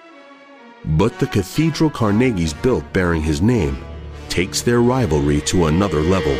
[0.85, 3.83] But the cathedral Carnegie's built bearing his name
[4.29, 6.37] takes their rivalry to another level.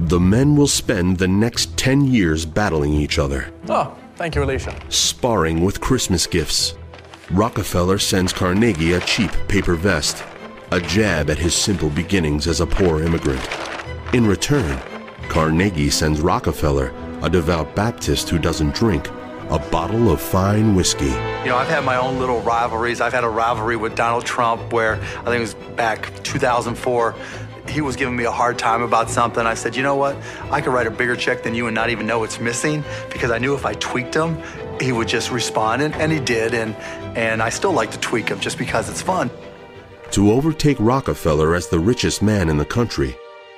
[0.00, 3.52] The men will spend the next 10 years battling each other.
[3.68, 4.74] Oh, Thank you, Alicia.
[4.88, 6.74] Sparring with Christmas gifts.
[7.30, 10.24] Rockefeller sends Carnegie a cheap paper vest,
[10.72, 13.46] a jab at his simple beginnings as a poor immigrant.
[14.16, 14.80] In return,
[15.28, 16.90] Carnegie sends Rockefeller,
[17.20, 19.08] a devout Baptist who doesn't drink,
[19.50, 21.04] a bottle of fine whiskey.
[21.04, 23.02] You know, I've had my own little rivalries.
[23.02, 27.14] I've had a rivalry with Donald Trump where I think it was back 2004.
[27.68, 29.46] He was giving me a hard time about something.
[29.46, 30.16] I said, you know what?
[30.50, 33.30] I could write a bigger check than you and not even know it's missing because
[33.30, 34.42] I knew if I tweaked him,
[34.80, 36.54] he would just respond, and, and he did.
[36.54, 36.74] And,
[37.18, 39.30] and I still like to tweak him just because it's fun.
[40.12, 43.14] To overtake Rockefeller as the richest man in the country,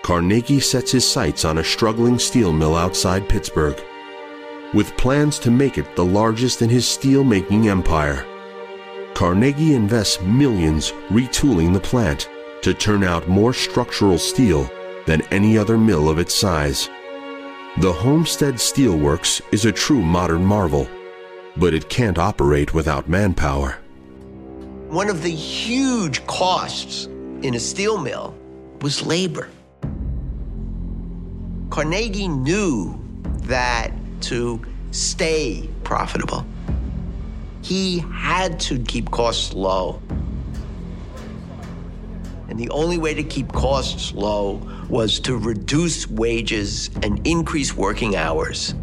[0.09, 3.79] Carnegie sets his sights on a struggling steel mill outside Pittsburgh.
[4.73, 8.25] With plans to make it the largest in his steel making empire,
[9.13, 12.27] Carnegie invests millions retooling the plant
[12.63, 14.71] to turn out more structural steel
[15.05, 16.89] than any other mill of its size.
[17.77, 20.89] The Homestead Steel Works is a true modern marvel,
[21.59, 23.77] but it can't operate without manpower.
[24.89, 27.05] One of the huge costs
[27.43, 28.35] in a steel mill
[28.81, 29.51] was labor.
[31.71, 32.99] Carnegie knew
[33.43, 33.93] that
[34.23, 34.61] to
[34.91, 36.47] stay profitable,
[37.63, 40.01] he had to keep costs low.
[42.49, 48.17] And the only way to keep costs low was to reduce wages and increase working
[48.17, 48.75] hours.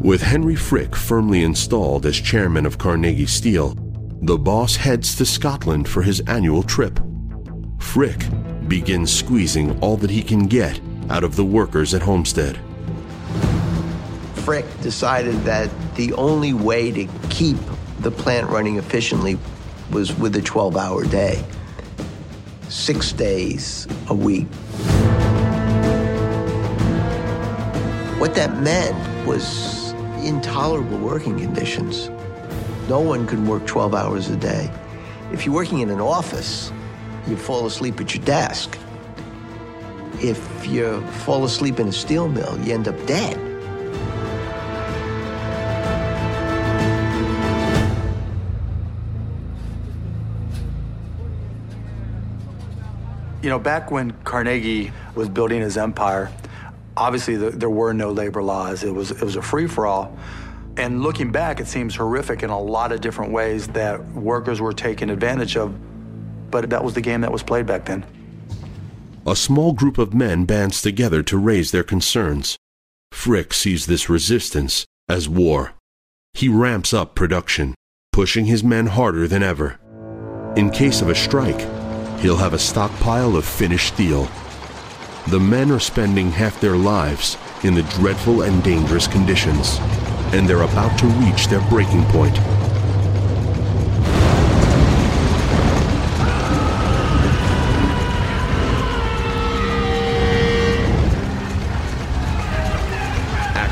[0.00, 3.76] With Henry Frick firmly installed as chairman of Carnegie Steel,
[4.22, 7.00] the boss heads to Scotland for his annual trip.
[7.80, 8.24] Frick
[8.68, 10.80] begins squeezing all that he can get
[11.10, 12.58] out of the workers at Homestead.
[14.36, 17.56] Frick decided that the only way to keep
[17.98, 19.38] the plant running efficiently
[19.90, 21.44] was with a 12 hour day,
[22.68, 24.46] six days a week.
[28.18, 29.92] What that meant was
[30.22, 32.08] intolerable working conditions.
[32.88, 34.70] No one could work 12 hours a day.
[35.32, 36.72] If you're working in an office,
[37.26, 38.78] you fall asleep at your desk.
[40.22, 43.38] If you fall asleep in a steel mill, you end up dead.
[53.42, 56.30] You know, back when Carnegie was building his empire,
[56.98, 58.84] obviously the, there were no labor laws.
[58.84, 60.14] It was it was a free for all.
[60.76, 64.74] And looking back, it seems horrific in a lot of different ways that workers were
[64.74, 65.74] taken advantage of.
[66.50, 68.04] But that was the game that was played back then.
[69.26, 72.56] A small group of men bands together to raise their concerns.
[73.12, 75.74] Frick sees this resistance as war.
[76.32, 77.74] He ramps up production,
[78.12, 79.78] pushing his men harder than ever.
[80.56, 81.60] In case of a strike,
[82.20, 84.26] he'll have a stockpile of finished steel.
[85.28, 89.76] The men are spending half their lives in the dreadful and dangerous conditions,
[90.32, 92.38] and they're about to reach their breaking point.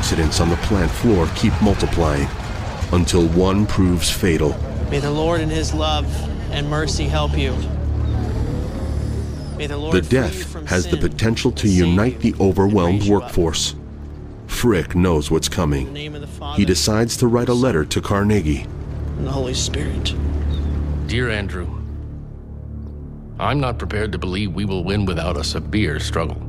[0.09, 2.27] Accidents on the plant floor keep multiplying
[2.93, 4.57] until one proves fatal.
[4.89, 6.07] May the Lord in his love
[6.51, 7.55] and mercy help you.
[9.55, 13.75] May the Lord The death from has the potential to unite the overwhelmed workforce.
[14.47, 15.95] Frick knows what's coming.
[16.55, 18.65] He decides to write a letter to Carnegie.
[19.17, 20.15] and the Holy Spirit.
[21.05, 21.67] Dear Andrew,
[23.39, 26.48] I'm not prepared to believe we will win without a severe struggle.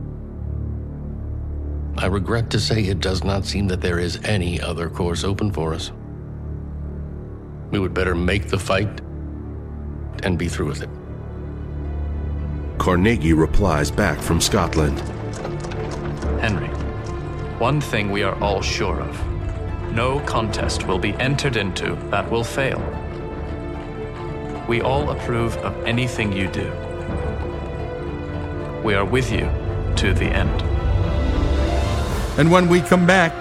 [2.01, 5.52] I regret to say it does not seem that there is any other course open
[5.52, 5.93] for us.
[7.70, 9.02] We would better make the fight
[10.22, 10.89] and be through with it.
[12.78, 14.98] Carnegie replies back from Scotland.
[16.40, 16.68] Henry,
[17.59, 22.44] one thing we are all sure of no contest will be entered into that will
[22.44, 22.81] fail.
[24.66, 26.72] We all approve of anything you do.
[28.82, 29.51] We are with you
[29.97, 30.69] to the end.
[32.41, 33.35] And when we come back,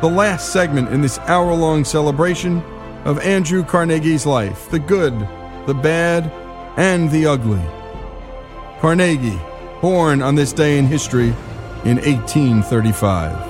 [0.00, 2.60] the last segment in this hour long celebration
[3.04, 5.16] of Andrew Carnegie's life the good,
[5.68, 6.24] the bad,
[6.76, 7.62] and the ugly.
[8.80, 9.40] Carnegie,
[9.80, 11.28] born on this day in history
[11.84, 13.49] in 1835.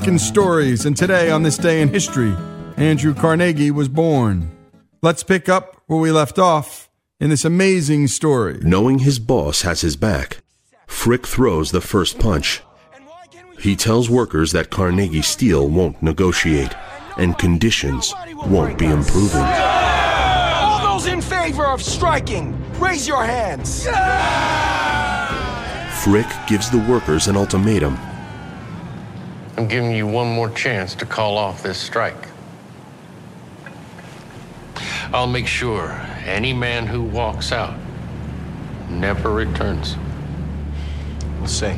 [0.00, 2.34] American Stories, and today, on this day in history,
[2.78, 4.50] Andrew Carnegie was born.
[5.02, 6.88] Let's pick up where we left off
[7.20, 8.60] in this amazing story.
[8.62, 10.38] Knowing his boss has his back,
[10.86, 12.62] Frick throws the first punch.
[13.58, 16.74] He tells workers that Carnegie Steel won't negotiate
[17.18, 18.14] and conditions
[18.46, 19.42] won't be improving.
[19.42, 23.84] All those in favor of striking, raise your hands.
[26.02, 27.98] Frick gives the workers an ultimatum.
[29.60, 32.28] I'm giving you one more chance to call off this strike.
[35.12, 35.90] I'll make sure
[36.24, 37.78] any man who walks out
[38.88, 39.96] never returns.
[41.36, 41.76] We'll see.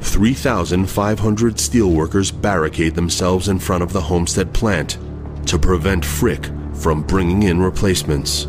[0.00, 4.98] 3,500 steelworkers barricade themselves in front of the Homestead plant
[5.46, 8.46] to prevent Frick from bringing in replacements,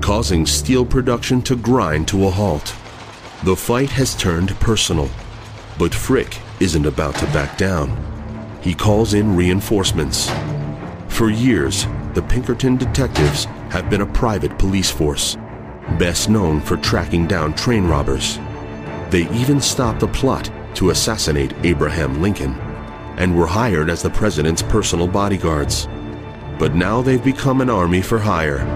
[0.00, 2.74] causing steel production to grind to a halt.
[3.44, 5.10] The fight has turned personal,
[5.80, 7.88] but Frick isn't about to back down.
[8.60, 10.30] He calls in reinforcements.
[11.08, 15.38] For years, the Pinkerton detectives have been a private police force,
[15.98, 18.38] best known for tracking down train robbers.
[19.08, 22.52] They even stopped a plot to assassinate Abraham Lincoln
[23.16, 25.86] and were hired as the president's personal bodyguards.
[26.58, 28.66] But now they've become an army for hire,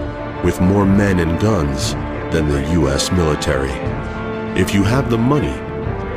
[0.43, 1.93] with more men and guns
[2.33, 3.11] than the U.S.
[3.11, 3.73] military.
[4.59, 5.64] If you have the money,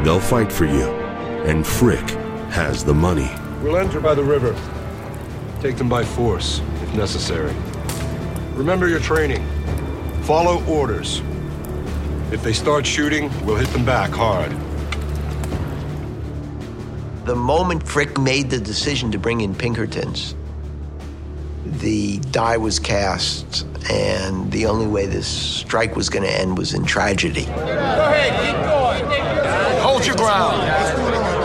[0.05, 0.89] they'll fight for you,
[1.47, 2.09] and Frick
[2.51, 3.31] has the money.
[3.63, 4.55] We'll enter by the river.
[5.61, 7.55] Take them by force, if necessary.
[8.55, 9.45] Remember your training.
[10.23, 11.23] Follow orders.
[12.31, 14.53] If they start shooting, we'll hit them back hard.
[17.25, 20.35] The moment Frick made the decision to bring in Pinkertons,
[21.81, 26.75] the die was cast, and the only way this strike was going to end was
[26.75, 27.45] in tragedy.
[27.45, 29.83] Go ahead, keep going.
[29.83, 30.63] Hold your ground.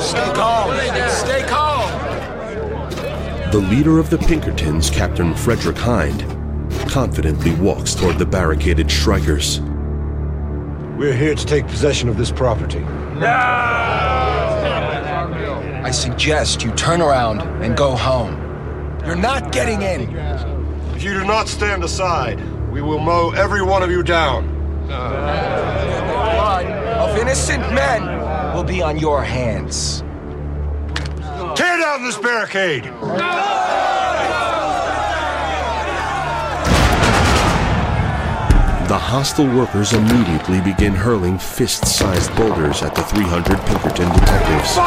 [0.01, 0.71] Stay calm.
[1.09, 1.89] Stay calm.
[3.51, 6.25] The leader of the Pinkertons, Captain Frederick Hind,
[6.89, 9.61] confidently walks toward the barricaded strikers.
[10.97, 12.79] We're here to take possession of this property.
[12.79, 13.27] No!
[15.83, 18.42] I suggest you turn around and go home.
[19.05, 20.15] You're not getting in.
[20.95, 22.39] If you do not stand aside,
[22.71, 24.47] we will mow every one of you down.
[24.87, 28.05] Blood of innocent men
[28.55, 29.99] will be on your hands.
[31.55, 32.85] Tear down this barricade!
[38.87, 44.77] The hostile workers immediately begin hurling fist sized boulders at the 300 Pinkerton detectives.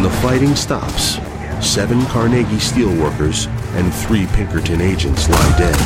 [0.00, 1.18] When the fighting stops,
[1.60, 5.76] seven Carnegie steelworkers and three Pinkerton agents lie dead.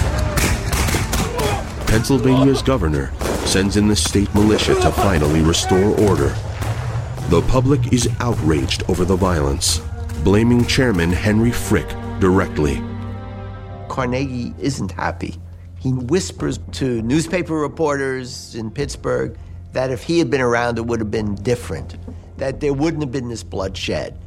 [1.88, 3.12] Pennsylvania's governor
[3.44, 6.28] sends in the state militia to finally restore order.
[7.28, 9.80] The public is outraged over the violence,
[10.22, 11.88] blaming Chairman Henry Frick
[12.20, 12.80] directly.
[13.88, 15.40] Carnegie isn't happy.
[15.80, 19.36] He whispers to newspaper reporters in Pittsburgh
[19.72, 21.96] that if he had been around, it would have been different,
[22.36, 24.18] that there wouldn't have been this bloodshed,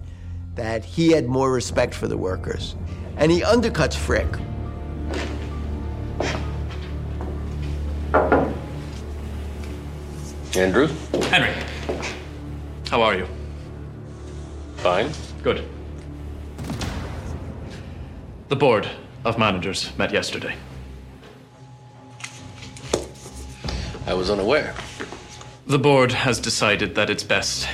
[0.56, 2.76] that he had more respect for the workers.
[3.18, 4.28] And he undercuts Frick.
[10.56, 10.88] Andrew?
[11.30, 11.54] Henry,
[12.90, 13.28] how are you?
[14.78, 15.12] Fine.
[15.44, 15.68] Good.
[18.50, 18.90] The board
[19.26, 20.56] of managers met yesterday.
[24.08, 24.74] I was unaware.
[25.68, 27.68] The board has decided that it's best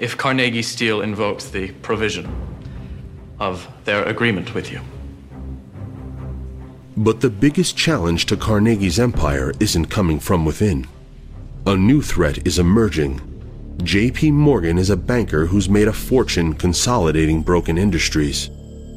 [0.00, 2.30] if Carnegie Steel invokes the provision
[3.38, 4.80] of their agreement with you.
[6.96, 10.86] But the biggest challenge to Carnegie's empire isn't coming from within.
[11.66, 13.20] A new threat is emerging.
[13.78, 18.48] JP Morgan is a banker who's made a fortune consolidating broken industries,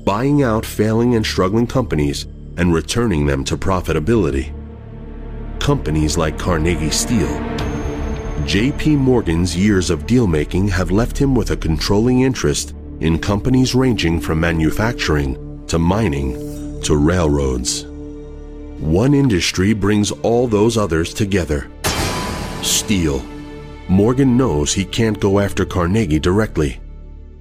[0.03, 2.25] buying out failing and struggling companies
[2.57, 4.53] and returning them to profitability.
[5.59, 7.54] Companies like Carnegie Steel.
[8.45, 13.73] JP Morgan's years of deal making have left him with a controlling interest in companies
[13.73, 17.85] ranging from manufacturing to mining to railroads.
[18.77, 21.71] One industry brings all those others together
[22.61, 23.23] steel.
[23.89, 26.79] Morgan knows he can't go after Carnegie directly.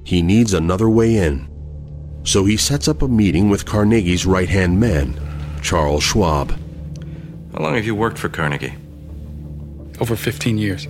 [0.05, 1.49] He needs another way in.
[2.25, 5.21] So he sets up a meeting with Carnegie's right hand man,
[5.61, 6.59] Charles Schwab.
[7.53, 8.75] How long have you worked for Carnegie?
[10.01, 10.87] Over 15 years.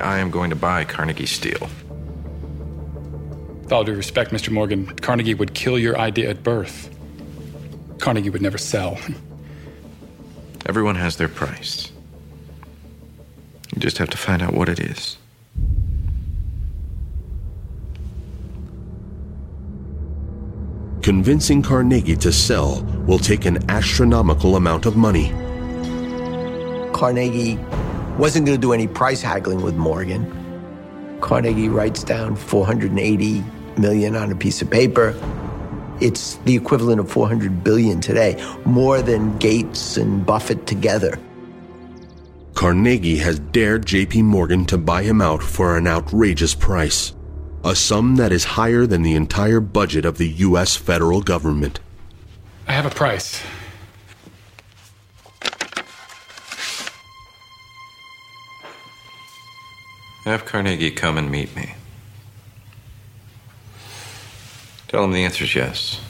[0.00, 1.68] I am going to buy Carnegie Steel.
[3.62, 4.50] With all due respect, Mr.
[4.50, 6.88] Morgan, Carnegie would kill your idea at birth.
[7.98, 8.98] Carnegie would never sell.
[10.66, 11.92] Everyone has their price.
[13.74, 15.16] You just have to find out what it is.
[21.02, 25.32] Convincing Carnegie to sell will take an astronomical amount of money.
[27.00, 27.56] Carnegie
[28.18, 30.26] wasn't going to do any price haggling with Morgan.
[31.22, 33.42] Carnegie writes down 480
[33.78, 35.18] million on a piece of paper.
[36.02, 38.36] It's the equivalent of 400 billion today,
[38.66, 41.18] more than Gates and Buffett together.
[42.52, 47.14] Carnegie has dared JP Morgan to buy him out for an outrageous price,
[47.64, 51.80] a sum that is higher than the entire budget of the US federal government.
[52.68, 53.42] I have a price.
[60.30, 61.74] Have Carnegie come and meet me.
[64.86, 66.00] Tell him the answer is yes.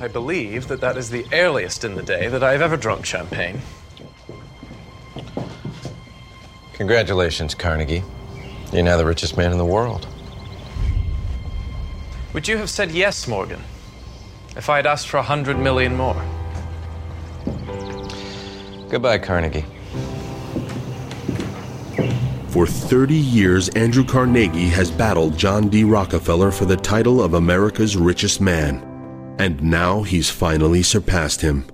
[0.00, 3.60] I believe that that is the earliest in the day that I've ever drunk champagne.
[6.74, 8.04] Congratulations, Carnegie.
[8.72, 10.06] You're now the richest man in the world.
[12.34, 13.60] Would you have said yes, Morgan,
[14.56, 16.20] if I had asked for a hundred million more?
[18.88, 19.64] Goodbye, Carnegie.
[22.48, 25.84] For 30 years, Andrew Carnegie has battled John D.
[25.84, 28.82] Rockefeller for the title of America's richest man.
[29.38, 31.64] And now he's finally surpassed him.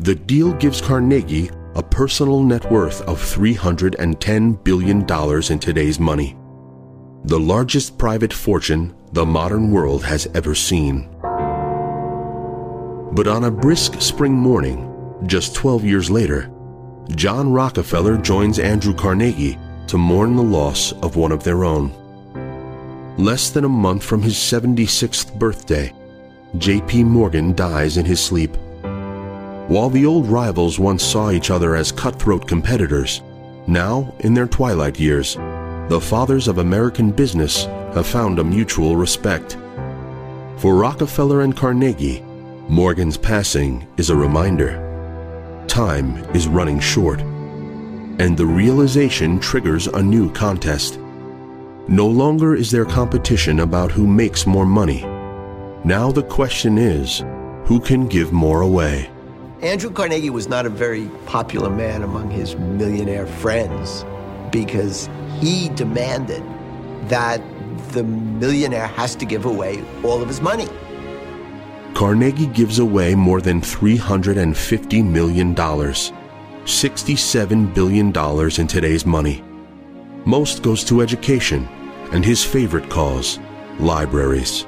[0.00, 5.00] The deal gives Carnegie a personal net worth of $310 billion
[5.52, 6.38] in today's money.
[7.26, 11.08] The largest private fortune the modern world has ever seen.
[13.12, 14.90] But on a brisk spring morning,
[15.24, 16.50] just 12 years later,
[17.16, 21.92] John Rockefeller joins Andrew Carnegie to mourn the loss of one of their own.
[23.16, 25.94] Less than a month from his 76th birthday,
[26.58, 27.04] J.P.
[27.04, 28.54] Morgan dies in his sleep.
[29.68, 33.22] While the old rivals once saw each other as cutthroat competitors,
[33.66, 35.38] now, in their twilight years,
[35.88, 39.58] the fathers of American business have found a mutual respect.
[40.56, 42.22] For Rockefeller and Carnegie,
[42.68, 44.80] Morgan's passing is a reminder.
[45.68, 50.98] Time is running short, and the realization triggers a new contest.
[51.86, 55.02] No longer is there competition about who makes more money.
[55.84, 57.22] Now the question is,
[57.66, 59.10] who can give more away?
[59.60, 64.02] Andrew Carnegie was not a very popular man among his millionaire friends
[64.50, 66.42] because he demanded
[67.08, 67.40] that
[67.92, 70.68] the millionaire has to give away all of his money.
[71.94, 78.06] Carnegie gives away more than $350 million, $67 billion
[78.60, 79.44] in today's money.
[80.24, 81.68] Most goes to education
[82.12, 83.38] and his favorite cause,
[83.78, 84.66] libraries.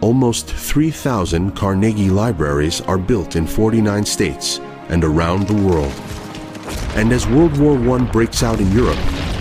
[0.00, 4.60] Almost 3,000 Carnegie libraries are built in 49 states
[4.90, 5.92] and around the world.
[6.94, 8.98] And as World War I breaks out in Europe,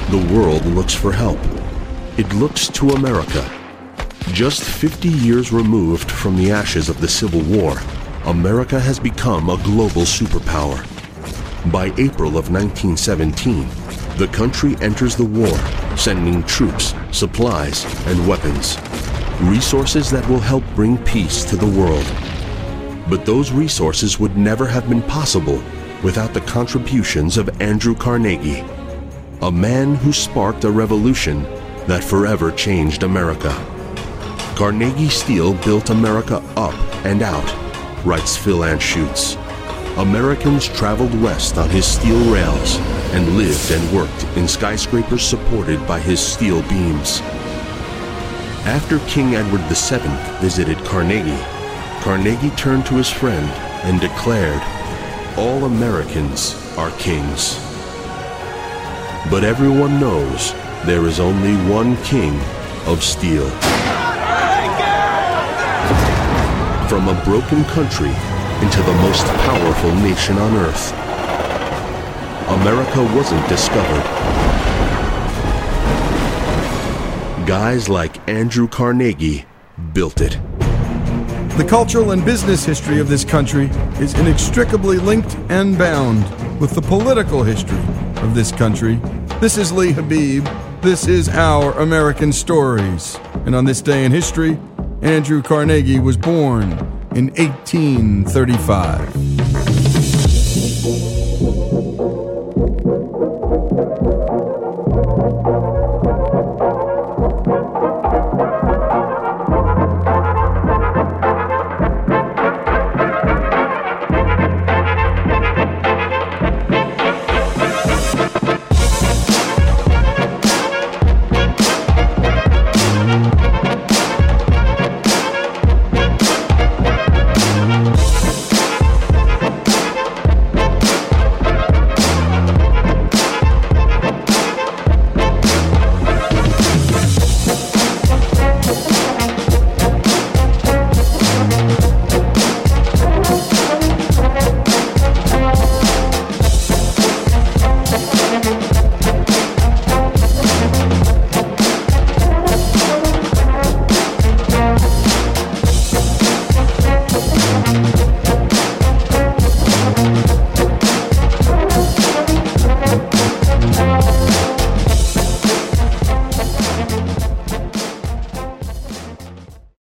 [0.09, 1.39] the world looks for help.
[2.17, 3.49] It looks to America.
[4.33, 7.77] Just 50 years removed from the ashes of the Civil War,
[8.25, 10.81] America has become a global superpower.
[11.71, 13.67] By April of 1917,
[14.17, 15.57] the country enters the war,
[15.97, 18.77] sending troops, supplies, and weapons
[19.41, 22.05] resources that will help bring peace to the world.
[23.09, 25.61] But those resources would never have been possible
[26.03, 28.63] without the contributions of Andrew Carnegie,
[29.43, 31.43] a man who sparked a revolution
[31.85, 33.51] that forever changed America.
[34.55, 36.73] Carnegie Steel built America up
[37.05, 37.45] and out,
[38.03, 39.37] writes Phil Anschutz.
[39.97, 42.77] Americans traveled west on his steel rails
[43.13, 47.21] and lived and worked in skyscrapers supported by his steel beams.
[48.65, 51.43] After King Edward VII visited Carnegie,
[52.01, 53.47] Carnegie turned to his friend
[53.85, 54.61] and declared,
[55.37, 57.66] All Americans are kings.
[59.29, 60.53] But everyone knows
[60.85, 62.39] there is only one king
[62.85, 63.49] of steel.
[66.87, 68.13] From a broken country
[68.61, 70.93] into the most powerful nation on earth,
[72.49, 74.03] America wasn't discovered
[77.47, 79.45] guys like Andrew Carnegie
[79.93, 80.37] built it.
[81.57, 83.67] The cultural and business history of this country
[84.01, 86.23] is inextricably linked and bound
[86.59, 87.79] with the political history
[88.17, 88.99] of this country.
[89.39, 90.81] This is Lee Habeeb.
[90.81, 93.19] This is Our American Stories.
[93.45, 94.57] And on this day in history,
[95.03, 96.71] Andrew Carnegie was born
[97.13, 99.46] in 1835.